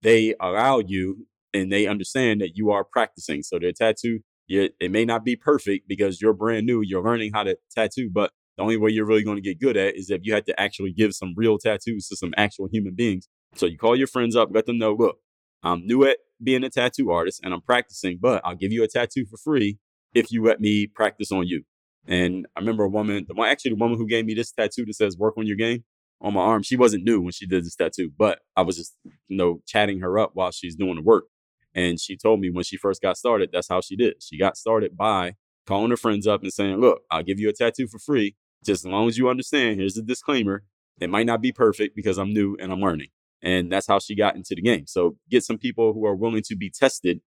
they 0.05 0.35
allow 0.39 0.77
you 0.77 1.25
and 1.51 1.71
they 1.71 1.87
understand 1.87 2.39
that 2.41 2.51
you 2.55 2.69
are 2.69 2.83
practicing. 2.83 3.41
So 3.41 3.57
their 3.57 3.71
tattoo, 3.71 4.19
it 4.47 4.91
may 4.91 5.03
not 5.03 5.25
be 5.25 5.35
perfect 5.35 5.87
because 5.87 6.21
you're 6.21 6.33
brand 6.33 6.67
new, 6.67 6.81
you're 6.83 7.03
learning 7.03 7.31
how 7.33 7.41
to 7.41 7.57
tattoo, 7.75 8.11
but 8.13 8.31
the 8.55 8.61
only 8.61 8.77
way 8.77 8.91
you're 8.91 9.07
really 9.07 9.23
going 9.23 9.37
to 9.37 9.41
get 9.41 9.59
good 9.59 9.75
at 9.75 9.95
is 9.95 10.11
if 10.11 10.21
you 10.23 10.31
had 10.31 10.45
to 10.45 10.61
actually 10.61 10.93
give 10.93 11.13
some 11.13 11.33
real 11.35 11.57
tattoos 11.57 12.07
to 12.09 12.15
some 12.15 12.35
actual 12.37 12.69
human 12.71 12.93
beings. 12.93 13.27
So 13.55 13.65
you 13.65 13.79
call 13.79 13.95
your 13.95 14.05
friends 14.05 14.35
up, 14.35 14.49
let 14.53 14.67
them 14.67 14.77
know, 14.77 14.93
look, 14.93 15.17
I'm 15.63 15.87
new 15.87 16.05
at 16.05 16.19
being 16.43 16.63
a 16.63 16.69
tattoo 16.69 17.09
artist 17.09 17.41
and 17.43 17.51
I'm 17.51 17.61
practicing, 17.61 18.19
but 18.21 18.41
I'll 18.45 18.55
give 18.55 18.71
you 18.71 18.83
a 18.83 18.87
tattoo 18.87 19.25
for 19.25 19.37
free 19.37 19.79
if 20.13 20.31
you 20.31 20.43
let 20.43 20.61
me 20.61 20.85
practice 20.85 21.31
on 21.31 21.47
you. 21.47 21.63
And 22.05 22.45
I 22.55 22.59
remember 22.59 22.83
a 22.83 22.89
woman, 22.89 23.25
the 23.27 23.33
one 23.33 23.49
actually 23.49 23.71
the 23.71 23.77
woman 23.77 23.97
who 23.97 24.05
gave 24.05 24.25
me 24.25 24.35
this 24.35 24.51
tattoo 24.51 24.85
that 24.85 24.93
says 24.93 25.17
work 25.17 25.33
on 25.37 25.47
your 25.47 25.57
game 25.57 25.83
on 26.21 26.33
my 26.33 26.41
arm. 26.41 26.63
She 26.63 26.77
wasn't 26.77 27.03
new 27.03 27.21
when 27.21 27.31
she 27.31 27.45
did 27.45 27.65
this 27.65 27.75
tattoo, 27.75 28.11
but 28.17 28.39
I 28.55 28.61
was 28.61 28.77
just, 28.77 28.95
you 29.27 29.37
know, 29.37 29.61
chatting 29.65 29.99
her 29.99 30.17
up 30.17 30.31
while 30.33 30.51
she's 30.51 30.75
doing 30.75 30.95
the 30.95 31.01
work. 31.01 31.25
And 31.73 31.99
she 31.99 32.15
told 32.15 32.39
me 32.39 32.49
when 32.49 32.63
she 32.63 32.77
first 32.77 33.01
got 33.01 33.17
started, 33.17 33.49
that's 33.51 33.67
how 33.67 33.81
she 33.81 33.95
did. 33.95 34.23
She 34.23 34.39
got 34.39 34.57
started 34.57 34.95
by 34.95 35.35
calling 35.65 35.89
her 35.89 35.97
friends 35.97 36.25
up 36.25 36.41
and 36.41 36.53
saying, 36.53 36.77
Look, 36.77 37.01
I'll 37.11 37.23
give 37.23 37.39
you 37.39 37.49
a 37.49 37.53
tattoo 37.53 37.87
for 37.87 37.99
free. 37.99 38.35
Just 38.65 38.85
as 38.85 38.91
long 38.91 39.07
as 39.07 39.17
you 39.17 39.29
understand, 39.29 39.79
here's 39.79 39.95
the 39.95 40.01
disclaimer. 40.01 40.63
It 40.99 41.09
might 41.09 41.25
not 41.25 41.41
be 41.41 41.51
perfect 41.51 41.95
because 41.95 42.17
I'm 42.17 42.33
new 42.33 42.55
and 42.59 42.71
I'm 42.71 42.79
learning. 42.79 43.09
And 43.41 43.71
that's 43.71 43.87
how 43.87 43.99
she 43.99 44.15
got 44.15 44.35
into 44.35 44.55
the 44.55 44.61
game. 44.61 44.87
So 44.87 45.17
get 45.29 45.43
some 45.43 45.57
people 45.57 45.93
who 45.93 46.05
are 46.05 46.15
willing 46.15 46.41
to 46.43 46.55
be 46.55 46.69
tested, 46.69 47.19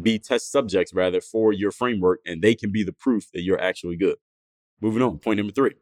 be 0.00 0.18
test 0.18 0.50
subjects 0.50 0.92
rather 0.92 1.20
for 1.20 1.52
your 1.52 1.70
framework, 1.70 2.20
and 2.26 2.42
they 2.42 2.54
can 2.54 2.72
be 2.72 2.82
the 2.82 2.92
proof 2.92 3.30
that 3.32 3.42
you're 3.42 3.60
actually 3.60 3.96
good. 3.96 4.16
Moving 4.80 5.02
on, 5.02 5.18
point 5.18 5.38
number 5.38 5.52
three. 5.52 5.74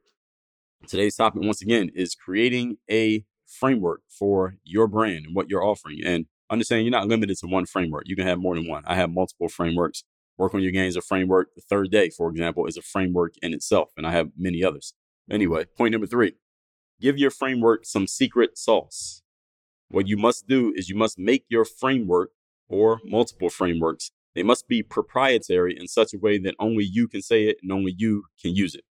Today's 0.86 1.16
topic, 1.16 1.42
once 1.42 1.62
again, 1.62 1.90
is 1.94 2.14
creating 2.14 2.76
a 2.90 3.24
framework 3.46 4.02
for 4.08 4.56
your 4.64 4.86
brand 4.88 5.26
and 5.26 5.34
what 5.34 5.48
you're 5.48 5.64
offering. 5.64 6.00
And 6.04 6.26
understand 6.50 6.84
you're 6.84 6.90
not 6.90 7.08
limited 7.08 7.38
to 7.38 7.46
one 7.46 7.66
framework. 7.66 8.04
You 8.06 8.16
can 8.16 8.26
have 8.26 8.38
more 8.38 8.54
than 8.54 8.68
one. 8.68 8.82
I 8.86 8.96
have 8.96 9.10
multiple 9.10 9.48
frameworks. 9.48 10.04
Work 10.36 10.54
on 10.54 10.62
your 10.62 10.72
game 10.72 10.86
is 10.86 10.96
a 10.96 11.02
framework. 11.02 11.54
The 11.54 11.62
third 11.62 11.90
day, 11.90 12.10
for 12.10 12.30
example, 12.30 12.66
is 12.66 12.76
a 12.76 12.82
framework 12.82 13.34
in 13.42 13.54
itself. 13.54 13.90
And 13.96 14.06
I 14.06 14.12
have 14.12 14.30
many 14.36 14.64
others. 14.64 14.94
Anyway, 15.30 15.64
point 15.76 15.92
number 15.92 16.06
three 16.06 16.34
give 17.00 17.18
your 17.18 17.30
framework 17.30 17.84
some 17.84 18.06
secret 18.06 18.56
sauce. 18.56 19.22
What 19.88 20.06
you 20.08 20.16
must 20.16 20.46
do 20.46 20.72
is 20.76 20.88
you 20.88 20.94
must 20.96 21.18
make 21.18 21.44
your 21.48 21.64
framework 21.64 22.30
or 22.68 23.00
multiple 23.04 23.50
frameworks. 23.50 24.10
They 24.34 24.42
must 24.42 24.68
be 24.68 24.82
proprietary 24.82 25.76
in 25.78 25.88
such 25.88 26.14
a 26.14 26.18
way 26.18 26.38
that 26.38 26.54
only 26.58 26.84
you 26.84 27.08
can 27.08 27.20
say 27.20 27.44
it 27.44 27.58
and 27.62 27.70
only 27.70 27.94
you 27.96 28.24
can 28.40 28.54
use 28.54 28.74
it. 28.74 28.84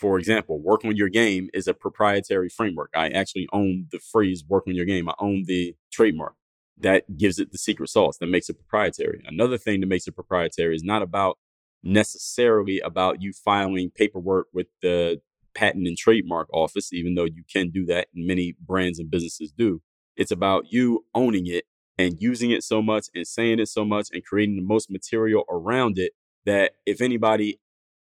For 0.00 0.18
example, 0.18 0.58
work 0.58 0.82
on 0.86 0.96
your 0.96 1.10
game 1.10 1.50
is 1.52 1.68
a 1.68 1.74
proprietary 1.74 2.48
framework. 2.48 2.90
I 2.96 3.10
actually 3.10 3.46
own 3.52 3.88
the 3.92 3.98
phrase 3.98 4.42
work 4.48 4.64
on 4.66 4.74
your 4.74 4.86
game. 4.86 5.10
I 5.10 5.14
own 5.18 5.44
the 5.46 5.76
trademark. 5.92 6.36
That 6.78 7.18
gives 7.18 7.38
it 7.38 7.52
the 7.52 7.58
secret 7.58 7.90
sauce 7.90 8.16
that 8.16 8.26
makes 8.26 8.48
it 8.48 8.54
proprietary. 8.54 9.22
Another 9.26 9.58
thing 9.58 9.80
that 9.80 9.88
makes 9.88 10.06
it 10.06 10.12
proprietary 10.12 10.74
is 10.74 10.82
not 10.82 11.02
about 11.02 11.36
necessarily 11.82 12.80
about 12.80 13.20
you 13.20 13.34
filing 13.34 13.90
paperwork 13.90 14.46
with 14.54 14.68
the 14.80 15.20
patent 15.54 15.86
and 15.86 15.98
trademark 15.98 16.48
office, 16.50 16.94
even 16.94 17.14
though 17.14 17.26
you 17.26 17.42
can 17.52 17.68
do 17.68 17.84
that 17.84 18.08
and 18.14 18.26
many 18.26 18.56
brands 18.58 18.98
and 18.98 19.10
businesses 19.10 19.52
do. 19.52 19.82
It's 20.16 20.30
about 20.30 20.72
you 20.72 21.04
owning 21.14 21.46
it 21.46 21.64
and 21.98 22.16
using 22.18 22.50
it 22.50 22.64
so 22.64 22.80
much 22.80 23.08
and 23.14 23.26
saying 23.26 23.58
it 23.58 23.68
so 23.68 23.84
much 23.84 24.08
and 24.14 24.24
creating 24.24 24.56
the 24.56 24.62
most 24.62 24.90
material 24.90 25.44
around 25.50 25.98
it 25.98 26.12
that 26.46 26.72
if 26.86 27.02
anybody 27.02 27.60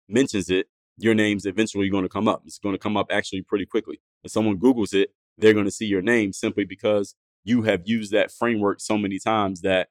mentions 0.06 0.50
it, 0.50 0.66
your 0.98 1.14
name's 1.14 1.46
eventually 1.46 1.88
going 1.88 2.02
to 2.02 2.08
come 2.08 2.28
up. 2.28 2.42
It's 2.44 2.58
going 2.58 2.74
to 2.74 2.78
come 2.78 2.96
up 2.96 3.06
actually 3.10 3.42
pretty 3.42 3.64
quickly. 3.66 4.00
If 4.24 4.32
someone 4.32 4.58
Googles 4.58 4.92
it, 4.92 5.10
they're 5.38 5.54
going 5.54 5.64
to 5.64 5.70
see 5.70 5.86
your 5.86 6.02
name 6.02 6.32
simply 6.32 6.64
because 6.64 7.14
you 7.44 7.62
have 7.62 7.82
used 7.86 8.12
that 8.12 8.32
framework 8.32 8.80
so 8.80 8.98
many 8.98 9.18
times 9.18 9.60
that 9.62 9.88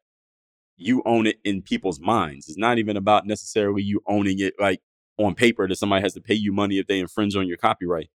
you 0.75 1.01
own 1.05 1.25
it 1.25 1.37
in 1.43 1.61
people's 1.61 1.99
minds. 1.99 2.47
It's 2.47 2.57
not 2.57 2.77
even 2.77 2.97
about 2.97 3.25
necessarily 3.25 3.81
you 3.81 4.01
owning 4.05 4.39
it 4.39 4.53
like 4.59 4.81
on 5.17 5.33
paper 5.33 5.67
that 5.67 5.77
somebody 5.77 6.03
has 6.03 6.13
to 6.13 6.21
pay 6.21 6.35
you 6.35 6.53
money 6.53 6.77
if 6.77 6.87
they 6.87 6.99
infringe 6.99 7.35
on 7.35 7.47
your 7.47 7.57
copyright. 7.57 8.09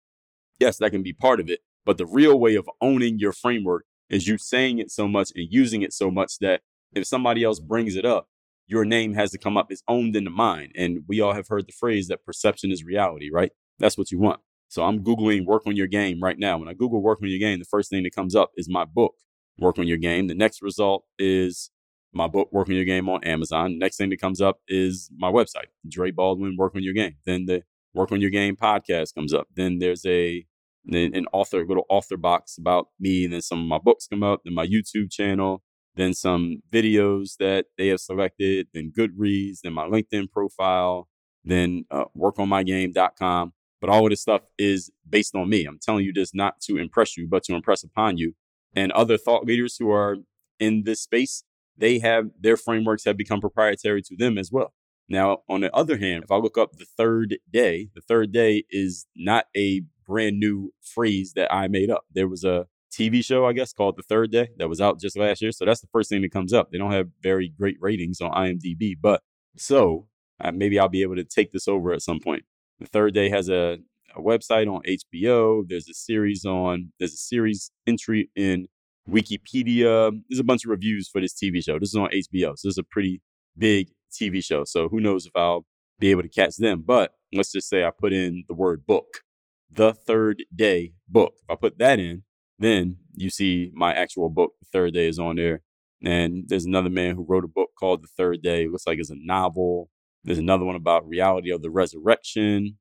Yes, 0.61 0.79
that 0.79 0.91
can 0.91 1.03
be 1.03 1.13
part 1.13 1.41
of 1.41 1.51
it. 1.51 1.61
But 1.85 1.99
the 1.99 2.07
real 2.07 2.39
way 2.39 2.55
of 2.55 2.71
owning 2.81 3.19
your 3.19 3.33
framework 3.33 3.87
is 4.09 4.29
you 4.29 4.39
saying 4.39 4.79
it 4.79 4.91
so 4.91 5.09
much 5.09 5.33
and 5.35 5.49
using 5.51 5.83
it 5.83 5.93
so 5.93 6.11
much 6.11 6.39
that 6.39 6.61
if 6.95 7.07
somebody 7.07 7.43
else 7.43 7.59
brings 7.59 7.97
it 7.97 8.05
up, 8.05 8.29
your 8.67 8.85
name 8.85 9.15
has 9.15 9.31
to 9.33 9.39
come 9.39 9.57
up. 9.57 9.71
It's 9.71 9.83
owned 9.89 10.17
in 10.17 10.25
the 10.25 10.31
mind. 10.31 10.73
And 10.77 11.01
we 11.09 11.21
all 11.21 11.35
have 11.35 11.49
heard 11.49 11.67
the 11.67 11.73
phrase 11.73 12.09
that 12.09 12.25
perception 12.25 12.71
is 12.71 12.85
reality, 12.85 13.31
right? 13.33 13.53
That's 13.79 13.99
what 13.99 14.11
you 14.11 14.19
want. 14.19 14.41
So 14.69 14.85
I'm 14.85 15.05
Googling 15.05 15.45
work 15.45 15.67
on 15.67 15.77
your 15.77 15.87
game 15.87 16.23
right 16.23 16.39
now. 16.39 16.57
When 16.59 16.69
I 16.69 16.73
Google 16.73 17.03
work 17.03 17.19
on 17.23 17.29
your 17.29 17.39
game, 17.39 17.59
the 17.59 17.67
first 17.67 17.91
thing 17.91 18.05
that 18.05 18.15
comes 18.15 18.35
up 18.35 18.53
is 18.57 18.69
my 18.71 18.85
book, 18.85 19.15
Work 19.59 19.79
on 19.79 19.87
Your 19.87 19.99
Game. 19.99 20.29
The 20.29 20.35
next 20.35 20.63
result 20.63 21.05
is 21.19 21.71
my 22.15 22.27
book, 22.27 22.49
Work 22.53 22.69
on 22.69 22.75
Your 22.75 22.87
Game 22.87 23.09
on 23.09 23.23
Amazon. 23.25 23.79
Next 23.79 23.99
thing 23.99 24.11
that 24.11 24.21
comes 24.21 24.41
up 24.41 24.61
is 24.69 25.11
my 25.17 25.31
website, 25.31 25.67
Dre 25.87 26.11
Baldwin, 26.11 26.57
Work 26.57 26.75
on 26.75 26.83
Your 26.83 26.95
Game. 26.95 27.17
Then 27.27 27.45
the 27.45 27.65
Work 27.95 28.13
on 28.13 28.23
Your 28.23 28.31
Game 28.31 28.57
podcast 28.57 29.15
comes 29.15 29.35
up. 29.35 29.49
Then 29.55 29.79
there's 29.79 30.07
a 30.07 30.47
an 30.91 31.27
author, 31.33 31.65
little 31.65 31.85
author 31.89 32.17
box 32.17 32.57
about 32.59 32.89
me. 32.99 33.25
And 33.25 33.35
then 33.35 33.43
some 33.43 33.61
of 33.61 33.67
my 33.67 33.79
books 33.79 34.09
come 34.09 34.23
up. 34.23 34.41
Then 34.45 34.55
my 34.55 34.67
YouTube 34.67 35.11
channel. 35.13 35.63
Then 35.95 36.15
some 36.15 36.63
videos 36.73 37.37
that 37.39 37.67
they 37.77 37.89
have 37.89 38.01
selected. 38.01 38.69
Then 38.73 38.93
Goodreads. 38.97 39.61
Then 39.63 39.75
my 39.75 39.85
LinkedIn 39.85 40.31
profile. 40.31 41.09
Then 41.45 41.85
uh, 41.91 42.05
workonmygame.com. 42.17 43.53
But 43.81 43.91
all 43.91 44.05
of 44.05 44.11
this 44.11 44.23
stuff 44.23 44.43
is 44.59 44.91
based 45.09 45.35
on 45.35 45.51
me. 45.51 45.65
I'm 45.65 45.79
telling 45.81 46.05
you 46.05 46.13
this 46.13 46.35
not 46.35 46.61
to 46.63 46.77
impress 46.77 47.17
you, 47.17 47.27
but 47.29 47.43
to 47.45 47.55
impress 47.55 47.83
upon 47.83 48.17
you. 48.17 48.35
And 48.75 48.93
other 48.93 49.19
thought 49.19 49.45
leaders 49.45 49.77
who 49.77 49.91
are 49.91 50.19
in 50.61 50.85
this 50.85 51.03
space 51.03 51.43
they 51.77 51.99
have 51.99 52.27
their 52.39 52.57
frameworks 52.57 53.05
have 53.05 53.17
become 53.17 53.41
proprietary 53.41 54.03
to 54.03 54.17
them 54.17 54.39
as 54.39 54.51
well. 54.53 54.73
Now, 55.09 55.39
on 55.49 55.61
the 55.61 55.75
other 55.75 55.99
hand, 55.99 56.25
if 56.25 56.31
I 56.31 56.37
look 56.37 56.57
up 56.57 56.77
the 56.77 56.87
third 56.97 57.39
day, 57.51 57.89
the 57.95 58.01
third 58.01 58.33
day 58.33 58.65
is 58.71 59.07
not 59.17 59.47
a 59.57 59.83
brand 60.07 60.39
new 60.39 60.73
phrase 60.81 61.33
that 61.35 61.53
I 61.53 61.69
made 61.69 61.91
up. 61.91 62.05
There 62.13 62.29
was 62.29 62.45
a 62.45 62.67
TV 62.93 63.25
show, 63.25 63.47
I 63.47 63.53
guess, 63.53 63.73
called 63.73 63.97
The 63.97 64.03
Third 64.03 64.31
Day 64.31 64.49
that 64.59 64.69
was 64.69 64.81
out 64.81 65.01
just 65.01 65.17
last 65.17 65.41
year. 65.41 65.53
So 65.53 65.65
that's 65.65 65.81
the 65.81 65.89
first 65.93 66.11
thing 66.11 66.23
that 66.23 66.33
comes 66.33 66.53
up. 66.53 66.71
They 66.71 66.79
don't 66.79 66.93
have 66.93 67.09
very 67.23 67.49
great 67.49 67.77
ratings 67.81 68.21
on 68.21 68.31
IMDb, 68.31 68.95
but 69.01 69.23
so 69.57 70.09
uh, 70.41 70.53
maybe 70.53 70.79
I'll 70.79 70.89
be 70.89 71.03
able 71.03 71.17
to 71.17 71.25
take 71.25 71.53
this 71.53 71.69
over 71.69 71.93
at 71.93 72.03
some 72.03 72.21
point. 72.21 72.45
The 72.81 72.87
Third 72.87 73.15
Day 73.15 73.29
has 73.31 73.49
a, 73.49 73.79
a 74.15 74.21
website 74.21 74.73
on 74.73 74.83
HBO. 74.83 75.65
There's 75.67 75.89
a 75.89 75.95
series 75.95 76.45
on, 76.45 76.93
there's 76.99 77.15
a 77.15 77.19
series 77.19 77.71
entry 77.87 78.31
in 78.37 78.67
Wikipedia. 79.09 80.13
There's 80.29 80.41
a 80.41 80.45
bunch 80.45 80.65
of 80.65 80.71
reviews 80.71 81.09
for 81.09 81.21
this 81.21 81.35
TV 81.35 81.65
show. 81.65 81.79
This 81.79 81.91
is 81.91 81.97
on 81.97 82.11
HBO. 82.11 82.57
So 82.57 82.69
this 82.69 82.75
is 82.75 82.79
a 82.79 82.85
pretty 82.85 83.23
big 83.57 83.89
TV 84.13 84.45
show. 84.45 84.65
So 84.65 84.89
who 84.89 85.01
knows 85.01 85.27
if 85.27 85.33
I'll 85.35 85.65
be 85.99 86.11
able 86.11 86.23
to 86.23 86.29
catch 86.29 86.57
them. 86.57 86.83
But 86.85 87.13
let's 87.33 87.53
just 87.53 87.69
say 87.69 87.85
I 87.85 87.91
put 87.91 88.13
in 88.13 88.45
the 88.49 88.55
word 88.55 88.87
book, 88.87 89.23
the 89.71 89.93
third 89.93 90.45
day 90.55 90.93
book. 91.09 91.35
If 91.43 91.51
I 91.51 91.55
put 91.55 91.79
that 91.79 91.99
in, 91.99 92.25
then 92.59 92.97
you 93.15 93.31
see 93.31 93.71
my 93.75 93.93
actual 93.93 94.29
book, 94.29 94.53
The 94.61 94.67
Third 94.73 94.95
Day, 94.95 95.09
is 95.09 95.19
on 95.19 95.37
there. 95.37 95.63
And 96.05 96.45
there's 96.49 96.65
another 96.65 96.91
man 96.91 97.15
who 97.15 97.25
wrote 97.27 97.45
a 97.45 97.49
book 97.49 97.71
called 97.79 98.03
The 98.03 98.09
Third 98.17 98.43
Day. 98.43 98.65
It 98.65 98.71
looks 98.73 98.87
like 98.87 98.99
it's 98.99 99.11
a 99.11 99.17
novel. 99.17 99.89
There's 100.25 100.39
another 100.39 100.65
one 100.65 100.77
about 100.77 101.07
reality 101.09 101.51
of 101.51 101.63
the 101.63 101.71
resurrection. 101.71 102.79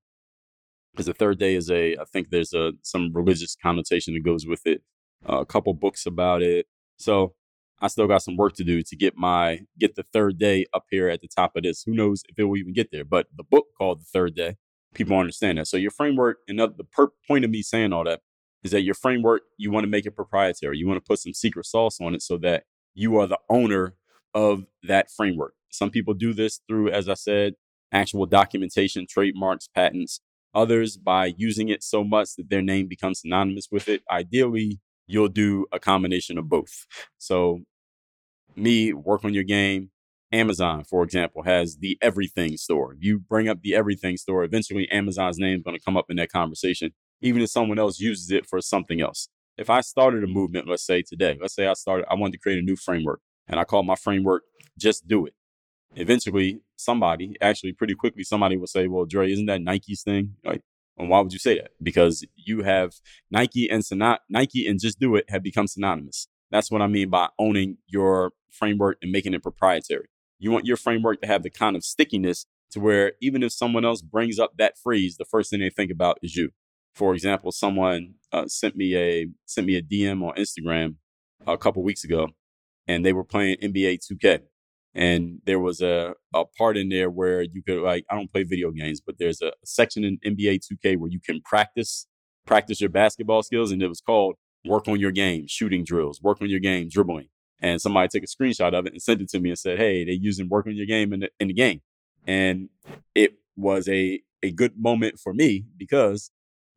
Because 0.91 1.05
the 1.05 1.13
third 1.13 1.39
day 1.39 1.55
is 1.55 1.71
a, 1.71 1.95
I 1.95 2.03
think 2.12 2.29
there's 2.29 2.53
a 2.53 2.73
some 2.81 3.12
religious 3.13 3.55
connotation 3.55 4.13
that 4.13 4.25
goes 4.25 4.45
with 4.45 4.65
it 4.65 4.84
a 5.25 5.45
couple 5.45 5.73
books 5.73 6.05
about 6.05 6.41
it. 6.41 6.67
So 6.97 7.34
I 7.81 7.88
still 7.88 8.07
got 8.07 8.21
some 8.21 8.38
work 8.38 8.53
to 8.55 8.63
do 8.63 8.81
to 8.84 8.95
get 8.95 9.17
my 9.17 9.62
get 9.79 9.95
the 9.95 10.03
third 10.13 10.38
day 10.38 10.65
up 10.73 10.86
here 10.89 11.10
at 11.10 11.21
the 11.21 11.27
top 11.27 11.55
of 11.55 11.63
this. 11.63 11.84
Who 11.84 11.93
knows 11.93 12.23
if 12.29 12.38
it 12.38 12.43
will 12.43 12.57
even 12.57 12.73
get 12.73 12.91
there? 12.91 13.05
But 13.05 13.27
the 13.36 13.43
book 13.43 13.67
called 13.77 14.01
the 14.01 14.05
third 14.05 14.36
day, 14.36 14.57
people 14.93 15.17
understand 15.17 15.57
that. 15.57 15.67
So 15.67 15.77
your 15.77 15.91
framework, 15.91 16.39
and 16.47 16.60
the 16.60 16.86
per- 16.91 17.12
point 17.27 17.45
of 17.45 17.51
me 17.51 17.62
saying 17.62 17.93
all 17.93 18.03
that 18.05 18.21
is 18.63 18.71
that 18.71 18.82
your 18.82 18.93
framework 18.93 19.43
you 19.58 19.71
want 19.71 19.84
to 19.84 19.89
make 19.89 20.06
it 20.06 20.12
proprietary. 20.12 20.78
You 20.78 20.88
want 20.88 21.04
to 21.04 21.08
put 21.08 21.19
some 21.19 21.34
secret 21.34 21.65
sauce 21.65 22.00
on 22.02 22.13
it 22.13 22.21
so 22.21 22.38
that 22.39 22.63
you 22.93 23.17
are 23.17 23.28
the 23.28 23.39
owner 23.50 23.95
of 24.34 24.65
that 24.84 25.10
framework. 25.12 25.54
Some 25.69 25.89
people 25.89 26.13
do 26.13 26.34
this 26.34 26.60
through, 26.67 26.91
as 26.91 27.10
I 27.10 27.15
said, 27.15 27.54
actual 27.91 28.26
documentation, 28.26 29.06
trademarks, 29.10 29.67
patents. 29.67 30.21
Others 30.54 30.97
by 30.97 31.34
using 31.38 31.69
it 31.69 31.82
so 31.82 32.04
much 32.04 32.36
that 32.38 32.50
their 32.50 32.62
name 32.62 32.88
becomes 32.88 33.21
synonymous 33.21 33.69
with 33.71 33.88
it. 33.88 34.02
Ideally, 34.12 34.82
you'll 35.08 35.30
do 35.30 35.65
a 35.71 35.80
combination 35.80 36.38
of 36.38 36.50
both. 36.50 36.86
So, 37.17 37.60
me 38.56 38.91
work 38.91 39.24
on 39.24 39.34
your 39.34 39.45
game. 39.45 39.91
Amazon, 40.34 40.84
for 40.84 41.04
example, 41.04 41.43
has 41.43 41.78
the 41.78 41.97
everything 42.02 42.58
store. 42.58 42.95
You 43.00 43.19
bring 43.19 43.50
up 43.50 43.62
the 43.62 43.76
everything 43.76 44.17
store, 44.17 44.43
eventually 44.43 44.89
Amazon's 44.89 45.38
name 45.38 45.58
is 45.58 45.63
going 45.63 45.78
to 45.78 45.84
come 45.84 45.97
up 45.97 46.06
in 46.10 46.17
that 46.17 46.32
conversation, 46.32 46.91
even 47.21 47.41
if 47.41 47.49
someone 47.49 47.79
else 47.79 47.99
uses 47.99 48.31
it 48.31 48.45
for 48.45 48.62
something 48.62 49.01
else. 49.01 49.29
If 49.57 49.69
I 49.69 49.81
started 49.81 50.23
a 50.23 50.27
movement, 50.27 50.67
let's 50.67 50.86
say 50.86 51.01
today, 51.01 51.38
let's 51.39 51.55
say 51.55 51.67
I 51.67 51.73
started, 51.73 52.05
I 52.10 52.15
wanted 52.15 52.34
to 52.34 52.39
create 52.39 52.60
a 52.60 52.63
new 52.63 52.75
framework 52.75 53.21
and 53.47 53.60
I 53.60 53.63
call 53.63 53.84
my 53.84 53.95
framework 53.95 54.43
Just 54.77 55.07
Do 55.07 55.25
It. 55.25 55.34
Eventually, 55.95 56.62
somebody, 56.77 57.36
actually 57.41 57.73
pretty 57.73 57.93
quickly, 57.93 58.23
somebody 58.23 58.57
will 58.57 58.67
say, 58.67 58.88
Well, 58.88 59.05
Dre, 59.05 59.31
isn't 59.31 59.45
that 59.47 59.62
Nike's 59.62 60.03
thing? 60.03 60.36
Like, 60.43 60.62
and 60.97 61.10
why 61.10 61.19
would 61.19 61.34
you 61.34 61.39
say 61.39 61.55
that? 61.55 61.71
Because 61.81 62.25
you 62.36 62.63
have 62.63 62.93
Nike 63.29 63.69
and 63.69 63.84
Syn- 63.86 64.17
Nike 64.29 64.67
and 64.67 64.79
Just 64.79 64.99
Do 64.99 65.15
It 65.15 65.25
have 65.29 65.43
become 65.43 65.67
synonymous. 65.67 66.27
That's 66.49 66.71
what 66.71 66.81
I 66.81 66.88
mean 66.88 67.10
by 67.10 67.29
owning 67.39 67.77
your 67.88 68.34
framework 68.49 68.97
and 69.01 69.12
making 69.12 69.34
it 69.34 69.43
proprietary. 69.43 70.07
You 70.38 70.51
want 70.51 70.65
your 70.65 70.77
framework 70.77 71.21
to 71.21 71.27
have 71.27 71.43
the 71.43 71.49
kind 71.49 71.75
of 71.75 71.84
stickiness 71.84 72.45
to 72.71 72.79
where 72.79 73.13
even 73.21 73.43
if 73.43 73.51
someone 73.51 73.86
else 73.86 74.01
brings 74.01 74.39
up 74.39 74.57
that 74.57 74.77
phrase, 74.77 75.17
the 75.17 75.25
first 75.25 75.49
thing 75.49 75.60
they 75.60 75.69
think 75.69 75.91
about 75.91 76.17
is 76.21 76.36
you. 76.36 76.51
For 76.93 77.13
example, 77.13 77.51
someone 77.51 78.15
uh, 78.32 78.47
sent 78.47 78.75
me 78.75 78.95
a 78.95 79.27
sent 79.45 79.67
me 79.67 79.75
a 79.75 79.82
DM 79.82 80.27
on 80.27 80.36
Instagram 80.36 80.95
a 81.47 81.58
couple 81.58 81.84
weeks 81.84 82.04
ago, 82.04 82.30
and 82.88 83.06
they 83.06 83.13
were 83.13 83.23
playing 83.23 83.58
NBA 83.62 83.99
2K, 84.12 84.41
and 84.93 85.39
there 85.45 85.60
was 85.60 85.82
a, 85.82 86.13
a 86.34 86.45
part 86.58 86.77
in 86.77 86.89
there 86.89 87.10
where 87.10 87.41
you 87.41 87.63
could 87.63 87.82
like 87.82 88.06
i 88.10 88.15
don't 88.15 88.32
play 88.32 88.43
video 88.43 88.71
games 88.71 88.99
but 88.99 89.15
there's 89.17 89.41
a 89.41 89.54
section 89.63 90.04
in 90.04 90.17
nba 90.36 90.60
2k 90.60 90.97
where 90.97 91.10
you 91.10 91.19
can 91.19 91.41
practice 91.45 92.08
practice 92.45 92.82
your 92.82 92.89
basketball 92.89 93.41
skills 93.41 93.71
and 93.71 93.82
it 93.82 93.88
was 93.88 94.01
called 94.01 94.36
work 94.65 94.88
on 94.88 94.99
your 94.99 95.12
game 95.12 95.45
shooting 95.47 95.84
drills 95.84 96.21
work 96.21 96.41
on 96.41 96.49
your 96.49 96.60
game 96.60 96.88
dribbling. 96.89 97.27
And 97.63 97.80
somebody 97.80 98.08
took 98.08 98.23
a 98.23 98.25
screenshot 98.25 98.73
of 98.73 98.88
it 98.88 98.93
and 98.93 99.01
sent 99.01 99.21
it 99.21 99.30
to 99.30 99.39
me 99.39 99.49
and 99.49 99.60
said 99.60 99.77
hey 99.77 100.04
they're 100.04 100.13
using 100.13 100.49
work 100.49 100.67
on 100.67 100.75
your 100.75 100.86
game 100.86 101.13
in 101.13 101.21
the, 101.21 101.30
in 101.39 101.47
the 101.47 101.54
game. 101.54 101.82
And 102.25 102.69
it 103.15 103.36
was 103.56 103.88
a 103.88 104.21
a 104.43 104.51
good 104.51 104.73
moment 104.77 105.19
for 105.19 105.34
me 105.34 105.65
because 105.77 106.32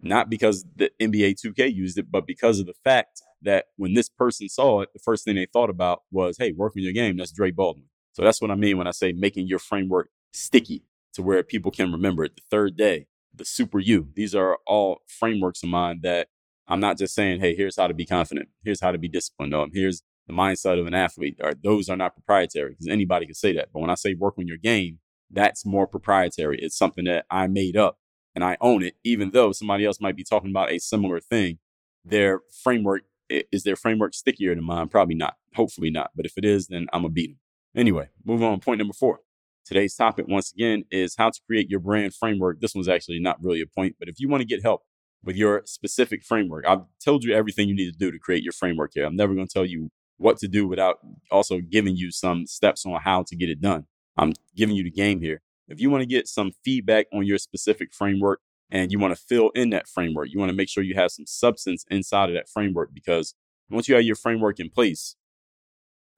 not 0.04 0.30
because 0.30 0.64
the 0.76 0.90
NBA 1.00 1.36
2K 1.44 1.74
used 1.74 1.98
it, 1.98 2.10
but 2.10 2.26
because 2.26 2.60
of 2.60 2.66
the 2.66 2.74
fact 2.84 3.22
that 3.42 3.66
when 3.76 3.94
this 3.94 4.08
person 4.08 4.48
saw 4.48 4.80
it, 4.80 4.90
the 4.92 5.00
first 5.00 5.24
thing 5.24 5.36
they 5.36 5.46
thought 5.52 5.70
about 5.70 6.02
was, 6.10 6.36
hey, 6.38 6.52
work 6.52 6.74
on 6.76 6.82
your 6.82 6.92
game. 6.92 7.16
That's 7.16 7.32
Dre 7.32 7.50
Baldwin. 7.50 7.86
So 8.12 8.22
that's 8.22 8.40
what 8.40 8.50
I 8.50 8.54
mean 8.54 8.78
when 8.78 8.86
I 8.86 8.92
say 8.92 9.12
making 9.12 9.48
your 9.48 9.58
framework 9.58 10.08
sticky 10.32 10.84
to 11.14 11.22
where 11.22 11.42
people 11.42 11.70
can 11.70 11.92
remember 11.92 12.24
it. 12.24 12.36
The 12.36 12.42
third 12.50 12.76
day, 12.76 13.06
the 13.34 13.44
super 13.44 13.78
you. 13.78 14.08
These 14.14 14.34
are 14.34 14.58
all 14.66 14.98
frameworks 15.06 15.62
of 15.62 15.68
mine 15.68 16.00
that 16.02 16.28
I'm 16.68 16.80
not 16.80 16.98
just 16.98 17.14
saying, 17.14 17.40
hey, 17.40 17.54
here's 17.54 17.76
how 17.76 17.86
to 17.86 17.94
be 17.94 18.06
confident. 18.06 18.48
Here's 18.64 18.80
how 18.80 18.92
to 18.92 18.98
be 18.98 19.08
disciplined. 19.08 19.54
Um, 19.54 19.70
here's 19.72 20.02
the 20.26 20.32
mindset 20.32 20.78
of 20.78 20.86
an 20.86 20.94
athlete. 20.94 21.38
Or 21.42 21.52
those 21.54 21.88
are 21.88 21.96
not 21.96 22.14
proprietary 22.14 22.70
because 22.70 22.88
anybody 22.88 23.26
can 23.26 23.34
say 23.34 23.52
that. 23.54 23.68
But 23.72 23.80
when 23.80 23.90
I 23.90 23.94
say 23.94 24.14
work 24.14 24.34
on 24.38 24.46
your 24.46 24.56
game, 24.56 24.98
that's 25.30 25.66
more 25.66 25.86
proprietary. 25.86 26.58
It's 26.60 26.76
something 26.76 27.04
that 27.04 27.26
I 27.30 27.48
made 27.48 27.76
up 27.76 27.98
and 28.34 28.44
I 28.44 28.56
own 28.60 28.82
it, 28.82 28.94
even 29.04 29.30
though 29.30 29.52
somebody 29.52 29.84
else 29.84 30.00
might 30.00 30.16
be 30.16 30.24
talking 30.24 30.50
about 30.50 30.70
a 30.70 30.78
similar 30.78 31.20
thing. 31.20 31.58
Their 32.04 32.40
framework 32.62 33.02
is 33.30 33.62
their 33.62 33.76
framework 33.76 34.14
stickier 34.14 34.54
than 34.54 34.64
mine? 34.64 34.88
Probably 34.88 35.14
not. 35.14 35.36
Hopefully 35.54 35.90
not. 35.90 36.10
But 36.14 36.26
if 36.26 36.36
it 36.36 36.44
is, 36.44 36.66
then 36.68 36.86
I'm 36.92 37.02
gonna 37.02 37.12
beat 37.12 37.30
them. 37.30 37.38
Anyway, 37.76 38.08
move 38.24 38.42
on. 38.42 38.60
Point 38.60 38.78
number 38.78 38.94
four. 38.94 39.20
Today's 39.64 39.94
topic, 39.94 40.26
once 40.28 40.52
again, 40.52 40.84
is 40.90 41.14
how 41.16 41.30
to 41.30 41.40
create 41.46 41.70
your 41.70 41.80
brand 41.80 42.14
framework. 42.14 42.60
This 42.60 42.74
one's 42.74 42.88
actually 42.88 43.18
not 43.18 43.42
really 43.42 43.62
a 43.62 43.66
point, 43.66 43.96
but 43.98 44.08
if 44.08 44.20
you 44.20 44.28
want 44.28 44.42
to 44.42 44.46
get 44.46 44.62
help 44.62 44.82
with 45.24 45.36
your 45.36 45.62
specific 45.64 46.22
framework, 46.22 46.66
I've 46.66 46.82
told 47.02 47.24
you 47.24 47.34
everything 47.34 47.68
you 47.68 47.74
need 47.74 47.90
to 47.90 47.98
do 47.98 48.10
to 48.10 48.18
create 48.18 48.42
your 48.42 48.52
framework 48.52 48.90
here. 48.94 49.06
I'm 49.06 49.16
never 49.16 49.34
going 49.34 49.46
to 49.46 49.52
tell 49.52 49.64
you 49.64 49.88
what 50.18 50.36
to 50.38 50.48
do 50.48 50.68
without 50.68 50.98
also 51.30 51.60
giving 51.60 51.96
you 51.96 52.10
some 52.10 52.46
steps 52.46 52.84
on 52.84 53.00
how 53.00 53.22
to 53.22 53.34
get 53.34 53.48
it 53.48 53.62
done. 53.62 53.86
I'm 54.18 54.34
giving 54.54 54.76
you 54.76 54.84
the 54.84 54.90
game 54.90 55.20
here. 55.20 55.40
If 55.68 55.80
you 55.80 55.90
want 55.90 56.02
to 56.02 56.06
get 56.06 56.28
some 56.28 56.52
feedback 56.64 57.06
on 57.12 57.26
your 57.26 57.38
specific 57.38 57.92
framework 57.92 58.40
and 58.70 58.92
you 58.92 58.98
want 58.98 59.16
to 59.16 59.22
fill 59.22 59.50
in 59.50 59.70
that 59.70 59.88
framework, 59.88 60.28
you 60.30 60.38
want 60.38 60.50
to 60.50 60.56
make 60.56 60.68
sure 60.68 60.82
you 60.82 60.94
have 60.94 61.10
some 61.10 61.26
substance 61.26 61.84
inside 61.90 62.28
of 62.28 62.34
that 62.34 62.48
framework 62.48 62.90
because 62.92 63.34
once 63.70 63.88
you 63.88 63.94
have 63.94 64.04
your 64.04 64.16
framework 64.16 64.60
in 64.60 64.68
place, 64.68 65.16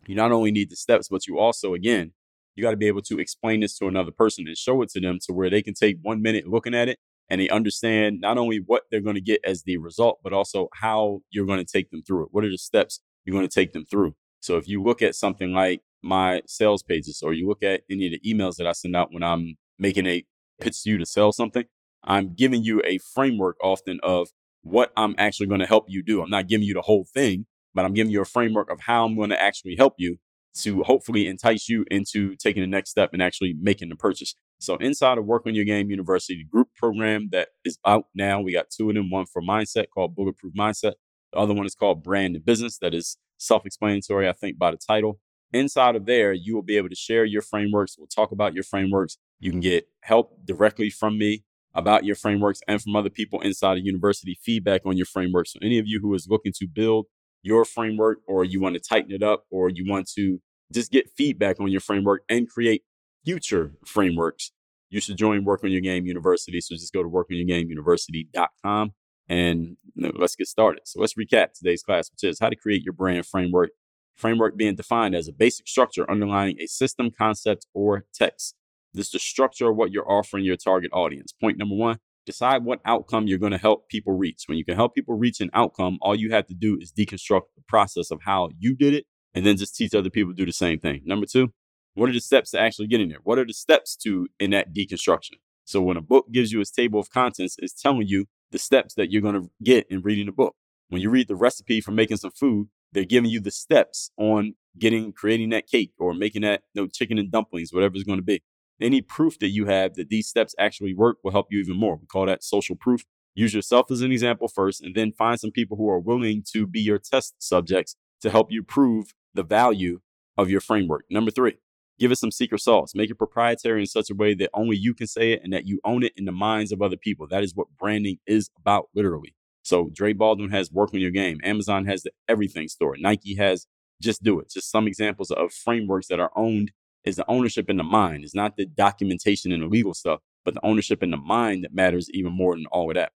you 0.06 0.14
not 0.14 0.32
only 0.32 0.50
need 0.50 0.70
the 0.70 0.76
steps, 0.76 1.08
but 1.08 1.26
you 1.26 1.38
also, 1.38 1.74
again, 1.74 2.12
you 2.54 2.62
got 2.62 2.70
to 2.70 2.76
be 2.76 2.86
able 2.86 3.02
to 3.02 3.18
explain 3.18 3.60
this 3.60 3.76
to 3.78 3.86
another 3.86 4.10
person 4.10 4.46
and 4.46 4.56
show 4.56 4.82
it 4.82 4.88
to 4.90 5.00
them 5.00 5.18
to 5.26 5.32
where 5.32 5.50
they 5.50 5.62
can 5.62 5.74
take 5.74 5.98
one 6.02 6.22
minute 6.22 6.48
looking 6.48 6.74
at 6.74 6.88
it 6.88 6.98
and 7.28 7.40
they 7.40 7.48
understand 7.48 8.20
not 8.20 8.38
only 8.38 8.58
what 8.58 8.84
they're 8.90 9.00
going 9.00 9.16
to 9.16 9.20
get 9.20 9.40
as 9.44 9.62
the 9.62 9.76
result, 9.76 10.18
but 10.22 10.32
also 10.32 10.68
how 10.74 11.20
you're 11.30 11.46
going 11.46 11.64
to 11.64 11.70
take 11.70 11.90
them 11.90 12.02
through 12.02 12.24
it. 12.24 12.28
What 12.30 12.44
are 12.44 12.50
the 12.50 12.58
steps 12.58 13.00
you're 13.24 13.34
going 13.34 13.48
to 13.48 13.54
take 13.54 13.72
them 13.72 13.84
through? 13.84 14.14
So 14.40 14.56
if 14.56 14.68
you 14.68 14.82
look 14.82 15.02
at 15.02 15.14
something 15.14 15.52
like 15.52 15.82
my 16.02 16.42
sales 16.46 16.82
pages 16.82 17.22
or 17.22 17.32
you 17.32 17.48
look 17.48 17.62
at 17.62 17.82
any 17.90 18.06
of 18.06 18.12
the 18.12 18.34
emails 18.34 18.56
that 18.56 18.66
I 18.66 18.72
send 18.72 18.94
out 18.96 19.12
when 19.12 19.22
I'm 19.22 19.56
making 19.78 20.06
a 20.06 20.24
pitch 20.60 20.82
to 20.82 20.90
you 20.90 20.98
to 20.98 21.06
sell 21.06 21.32
something, 21.32 21.64
I'm 22.04 22.34
giving 22.34 22.62
you 22.62 22.80
a 22.84 22.98
framework 22.98 23.56
often 23.62 23.98
of 24.02 24.28
what 24.62 24.92
I'm 24.96 25.14
actually 25.18 25.46
going 25.46 25.60
to 25.60 25.66
help 25.66 25.86
you 25.88 26.02
do. 26.02 26.22
I'm 26.22 26.30
not 26.30 26.48
giving 26.48 26.66
you 26.66 26.74
the 26.74 26.82
whole 26.82 27.06
thing, 27.12 27.46
but 27.74 27.84
I'm 27.84 27.94
giving 27.94 28.12
you 28.12 28.20
a 28.20 28.26
framework 28.26 28.70
of 28.70 28.80
how 28.80 29.04
I'm 29.04 29.16
going 29.16 29.30
to 29.30 29.40
actually 29.40 29.76
help 29.76 29.94
you 29.98 30.16
to 30.60 30.82
hopefully 30.84 31.26
entice 31.26 31.68
you 31.68 31.84
into 31.90 32.34
taking 32.36 32.62
the 32.62 32.66
next 32.66 32.90
step 32.90 33.10
and 33.12 33.22
actually 33.22 33.54
making 33.60 33.90
the 33.90 33.96
purchase. 33.96 34.34
So 34.58 34.76
inside 34.76 35.18
of 35.18 35.26
Work 35.26 35.46
on 35.46 35.54
Your 35.54 35.66
Game 35.66 35.90
University 35.90 36.44
group 36.50 36.68
program 36.76 37.28
that 37.32 37.48
is 37.64 37.78
out 37.86 38.06
now, 38.14 38.40
we 38.40 38.54
got 38.54 38.70
two 38.70 38.88
of 38.88 38.94
them, 38.94 39.10
one 39.10 39.26
for 39.26 39.42
mindset 39.42 39.86
called 39.92 40.16
Bulletproof 40.16 40.54
Mindset. 40.54 40.94
The 41.32 41.38
other 41.38 41.52
one 41.52 41.66
is 41.66 41.74
called 41.74 42.02
Brand 42.02 42.36
and 42.36 42.44
Business. 42.44 42.78
That 42.78 42.94
is 42.94 43.18
self-explanatory, 43.36 44.26
I 44.28 44.32
think, 44.32 44.58
by 44.58 44.70
the 44.70 44.78
title. 44.78 45.20
Inside 45.52 45.96
of 45.96 46.06
there, 46.06 46.32
you 46.32 46.54
will 46.54 46.62
be 46.62 46.76
able 46.76 46.88
to 46.88 46.96
share 46.96 47.24
your 47.24 47.42
frameworks. 47.42 47.96
We'll 47.96 48.08
talk 48.08 48.32
about 48.32 48.54
your 48.54 48.64
frameworks. 48.64 49.18
You 49.38 49.50
can 49.50 49.60
get 49.60 49.88
help 50.02 50.44
directly 50.44 50.90
from 50.90 51.18
me 51.18 51.44
about 51.74 52.04
your 52.04 52.16
frameworks 52.16 52.60
and 52.66 52.82
from 52.82 52.96
other 52.96 53.10
people 53.10 53.40
inside 53.40 53.78
of 53.78 53.84
university 53.84 54.38
feedback 54.42 54.82
on 54.84 54.96
your 54.96 55.06
framework. 55.06 55.46
So 55.46 55.58
any 55.62 55.78
of 55.78 55.86
you 55.86 56.00
who 56.00 56.14
is 56.14 56.26
looking 56.28 56.52
to 56.58 56.66
build 56.66 57.06
your 57.42 57.64
framework 57.64 58.18
or 58.26 58.44
you 58.44 58.60
want 58.60 58.74
to 58.74 58.80
tighten 58.80 59.12
it 59.12 59.22
up 59.22 59.44
or 59.50 59.68
you 59.68 59.84
want 59.86 60.10
to 60.16 60.40
just 60.72 60.90
get 60.90 61.10
feedback 61.16 61.60
on 61.60 61.68
your 61.68 61.80
framework 61.80 62.22
and 62.28 62.48
create 62.48 62.82
future 63.24 63.72
frameworks, 63.84 64.52
you 64.90 65.00
should 65.00 65.16
join 65.16 65.44
Work 65.44 65.64
on 65.64 65.70
Your 65.70 65.80
Game 65.80 66.06
University. 66.06 66.60
So 66.60 66.74
just 66.74 66.92
go 66.92 67.02
to 67.02 67.08
workonyourgameuniversity.com 67.08 68.92
and 69.28 69.76
let's 69.96 70.36
get 70.36 70.46
started. 70.48 70.82
So 70.84 71.00
let's 71.00 71.14
recap 71.14 71.52
today's 71.52 71.82
class, 71.82 72.10
which 72.10 72.28
is 72.28 72.38
how 72.40 72.48
to 72.48 72.56
create 72.56 72.82
your 72.82 72.92
brand 72.92 73.26
framework. 73.26 73.70
Framework 74.16 74.56
being 74.56 74.74
defined 74.74 75.14
as 75.14 75.28
a 75.28 75.32
basic 75.32 75.68
structure 75.68 76.10
underlying 76.10 76.56
a 76.60 76.66
system, 76.66 77.10
concept, 77.10 77.66
or 77.74 78.06
text. 78.14 78.54
This 78.94 79.06
is 79.06 79.12
the 79.12 79.18
structure 79.18 79.70
of 79.70 79.76
what 79.76 79.90
you're 79.90 80.10
offering 80.10 80.44
your 80.44 80.56
target 80.56 80.90
audience. 80.92 81.32
Point 81.32 81.58
number 81.58 81.74
one, 81.74 81.98
decide 82.24 82.64
what 82.64 82.80
outcome 82.84 83.26
you're 83.26 83.38
going 83.38 83.52
to 83.52 83.58
help 83.58 83.88
people 83.88 84.16
reach. 84.16 84.44
When 84.46 84.56
you 84.56 84.64
can 84.64 84.74
help 84.74 84.94
people 84.94 85.16
reach 85.16 85.40
an 85.40 85.50
outcome, 85.52 85.98
all 86.00 86.14
you 86.14 86.30
have 86.30 86.46
to 86.46 86.54
do 86.54 86.78
is 86.80 86.92
deconstruct 86.92 87.42
the 87.54 87.62
process 87.68 88.10
of 88.10 88.20
how 88.24 88.50
you 88.58 88.74
did 88.74 88.94
it 88.94 89.04
and 89.34 89.44
then 89.44 89.56
just 89.56 89.76
teach 89.76 89.94
other 89.94 90.10
people 90.10 90.32
to 90.32 90.36
do 90.36 90.46
the 90.46 90.52
same 90.52 90.80
thing. 90.80 91.02
Number 91.04 91.26
two, 91.26 91.52
what 91.94 92.08
are 92.08 92.12
the 92.12 92.20
steps 92.20 92.50
to 92.50 92.60
actually 92.60 92.88
getting 92.88 93.08
there? 93.08 93.20
What 93.22 93.38
are 93.38 93.44
the 93.44 93.52
steps 93.52 93.96
to 93.96 94.28
in 94.40 94.50
that 94.50 94.74
deconstruction? 94.74 95.36
So 95.64 95.82
when 95.82 95.96
a 95.96 96.02
book 96.02 96.26
gives 96.32 96.52
you 96.52 96.60
its 96.60 96.70
table 96.70 97.00
of 97.00 97.10
contents, 97.10 97.56
it's 97.58 97.80
telling 97.80 98.06
you 98.06 98.26
the 98.50 98.58
steps 98.58 98.94
that 98.94 99.10
you're 99.10 99.22
going 99.22 99.34
to 99.34 99.50
get 99.62 99.86
in 99.90 100.00
reading 100.00 100.26
the 100.26 100.32
book. 100.32 100.54
When 100.88 101.02
you 101.02 101.10
read 101.10 101.28
the 101.28 101.34
recipe 101.34 101.80
for 101.80 101.90
making 101.90 102.18
some 102.18 102.30
food, 102.30 102.68
they're 102.96 103.04
giving 103.04 103.30
you 103.30 103.40
the 103.40 103.50
steps 103.50 104.10
on 104.16 104.54
getting 104.78 105.12
creating 105.12 105.50
that 105.50 105.66
cake 105.66 105.92
or 105.98 106.14
making 106.14 106.40
that 106.42 106.62
you 106.72 106.82
know, 106.82 106.88
chicken 106.88 107.18
and 107.18 107.30
dumplings, 107.30 107.70
whatever 107.70 107.94
it's 107.94 108.04
going 108.04 108.18
to 108.18 108.24
be. 108.24 108.42
Any 108.80 109.02
proof 109.02 109.38
that 109.40 109.48
you 109.48 109.66
have 109.66 109.94
that 109.94 110.08
these 110.08 110.26
steps 110.26 110.54
actually 110.58 110.94
work 110.94 111.18
will 111.22 111.32
help 111.32 111.48
you 111.50 111.60
even 111.60 111.76
more. 111.76 111.96
We 111.96 112.06
call 112.06 112.24
that 112.24 112.42
social 112.42 112.74
proof. 112.74 113.04
Use 113.34 113.52
yourself 113.52 113.90
as 113.90 114.00
an 114.00 114.12
example 114.12 114.48
first, 114.48 114.82
and 114.82 114.94
then 114.94 115.12
find 115.12 115.38
some 115.38 115.50
people 115.50 115.76
who 115.76 115.90
are 115.90 115.98
willing 115.98 116.42
to 116.52 116.66
be 116.66 116.80
your 116.80 116.98
test 116.98 117.34
subjects 117.38 117.96
to 118.22 118.30
help 118.30 118.50
you 118.50 118.62
prove 118.62 119.12
the 119.34 119.42
value 119.42 120.00
of 120.38 120.48
your 120.48 120.62
framework. 120.62 121.04
Number 121.10 121.30
three, 121.30 121.58
give 121.98 122.10
it 122.10 122.16
some 122.16 122.30
secret 122.30 122.62
sauce. 122.62 122.94
Make 122.94 123.10
it 123.10 123.16
proprietary 123.16 123.80
in 123.80 123.86
such 123.86 124.08
a 124.08 124.14
way 124.14 124.32
that 124.34 124.48
only 124.54 124.76
you 124.76 124.94
can 124.94 125.06
say 125.06 125.32
it 125.32 125.42
and 125.44 125.52
that 125.52 125.66
you 125.66 125.80
own 125.84 126.02
it 126.02 126.14
in 126.16 126.24
the 126.24 126.32
minds 126.32 126.72
of 126.72 126.80
other 126.80 126.96
people. 126.96 127.26
That 127.28 127.44
is 127.44 127.54
what 127.54 127.68
branding 127.78 128.20
is 128.26 128.48
about, 128.58 128.88
literally. 128.94 129.34
So 129.66 129.90
Dre 129.92 130.12
Baldwin 130.12 130.50
has 130.50 130.70
Work 130.70 130.94
on 130.94 131.00
Your 131.00 131.10
Game. 131.10 131.40
Amazon 131.42 131.86
has 131.86 132.04
the 132.04 132.12
Everything 132.28 132.68
Store. 132.68 132.94
Nike 132.96 133.34
has 133.34 133.66
Just 134.00 134.22
Do 134.22 134.38
It. 134.38 134.48
Just 134.48 134.70
some 134.70 134.86
examples 134.86 135.32
of 135.32 135.52
frameworks 135.52 136.06
that 136.06 136.20
are 136.20 136.30
owned 136.36 136.70
is 137.04 137.16
the 137.16 137.28
ownership 137.28 137.68
in 137.68 137.76
the 137.76 137.82
mind. 137.82 138.22
It's 138.22 138.32
not 138.32 138.56
the 138.56 138.66
documentation 138.66 139.50
and 139.50 139.64
the 139.64 139.66
legal 139.66 139.92
stuff, 139.92 140.20
but 140.44 140.54
the 140.54 140.64
ownership 140.64 141.02
in 141.02 141.10
the 141.10 141.16
mind 141.16 141.64
that 141.64 141.74
matters 141.74 142.08
even 142.12 142.32
more 142.32 142.54
than 142.54 142.66
all 142.66 142.90
of 142.90 142.94
that. 142.94 143.10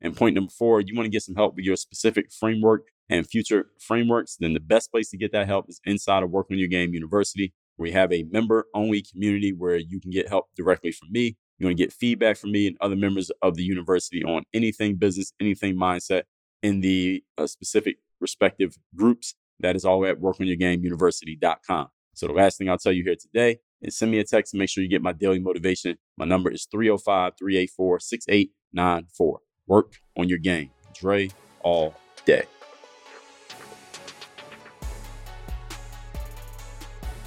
And 0.00 0.16
point 0.16 0.36
number 0.36 0.52
four, 0.56 0.80
you 0.80 0.94
want 0.94 1.06
to 1.06 1.10
get 1.10 1.24
some 1.24 1.34
help 1.34 1.56
with 1.56 1.64
your 1.64 1.74
specific 1.74 2.30
framework 2.30 2.86
and 3.08 3.26
future 3.26 3.70
frameworks, 3.80 4.36
then 4.38 4.52
the 4.52 4.60
best 4.60 4.92
place 4.92 5.10
to 5.10 5.16
get 5.16 5.32
that 5.32 5.48
help 5.48 5.68
is 5.68 5.80
inside 5.84 6.22
of 6.22 6.30
Work 6.30 6.46
on 6.52 6.58
Your 6.58 6.68
Game 6.68 6.94
University. 6.94 7.52
We 7.78 7.90
have 7.90 8.12
a 8.12 8.26
member 8.30 8.66
only 8.74 9.02
community 9.02 9.52
where 9.52 9.76
you 9.76 10.00
can 10.00 10.12
get 10.12 10.28
help 10.28 10.46
directly 10.56 10.92
from 10.92 11.10
me. 11.10 11.36
You're 11.58 11.68
going 11.68 11.76
to 11.76 11.82
get 11.82 11.92
feedback 11.92 12.36
from 12.36 12.52
me 12.52 12.66
and 12.66 12.76
other 12.80 12.96
members 12.96 13.30
of 13.42 13.56
the 13.56 13.62
university 13.62 14.22
on 14.24 14.44
anything 14.52 14.96
business, 14.96 15.32
anything 15.40 15.76
mindset 15.76 16.22
in 16.62 16.80
the 16.80 17.22
uh, 17.38 17.46
specific 17.46 17.96
respective 18.20 18.76
groups. 18.94 19.34
That 19.60 19.76
is 19.76 19.84
all 19.84 20.04
at 20.06 20.20
workonyourgameuniversity.com. 20.20 21.88
So 22.14 22.26
the 22.26 22.32
last 22.32 22.58
thing 22.58 22.68
I'll 22.68 22.78
tell 22.78 22.92
you 22.92 23.04
here 23.04 23.16
today 23.20 23.58
is 23.82 23.96
send 23.96 24.10
me 24.10 24.18
a 24.18 24.24
text 24.24 24.54
and 24.54 24.58
make 24.58 24.68
sure 24.68 24.82
you 24.82 24.88
get 24.88 25.02
my 25.02 25.12
daily 25.12 25.38
motivation. 25.38 25.96
My 26.16 26.24
number 26.24 26.50
is 26.50 26.66
305 26.70 27.34
384 27.38 28.00
6894. 28.00 29.40
Work 29.66 29.92
on 30.16 30.28
your 30.28 30.38
game. 30.38 30.70
Dre 30.94 31.30
all 31.62 31.94
day. 32.24 32.44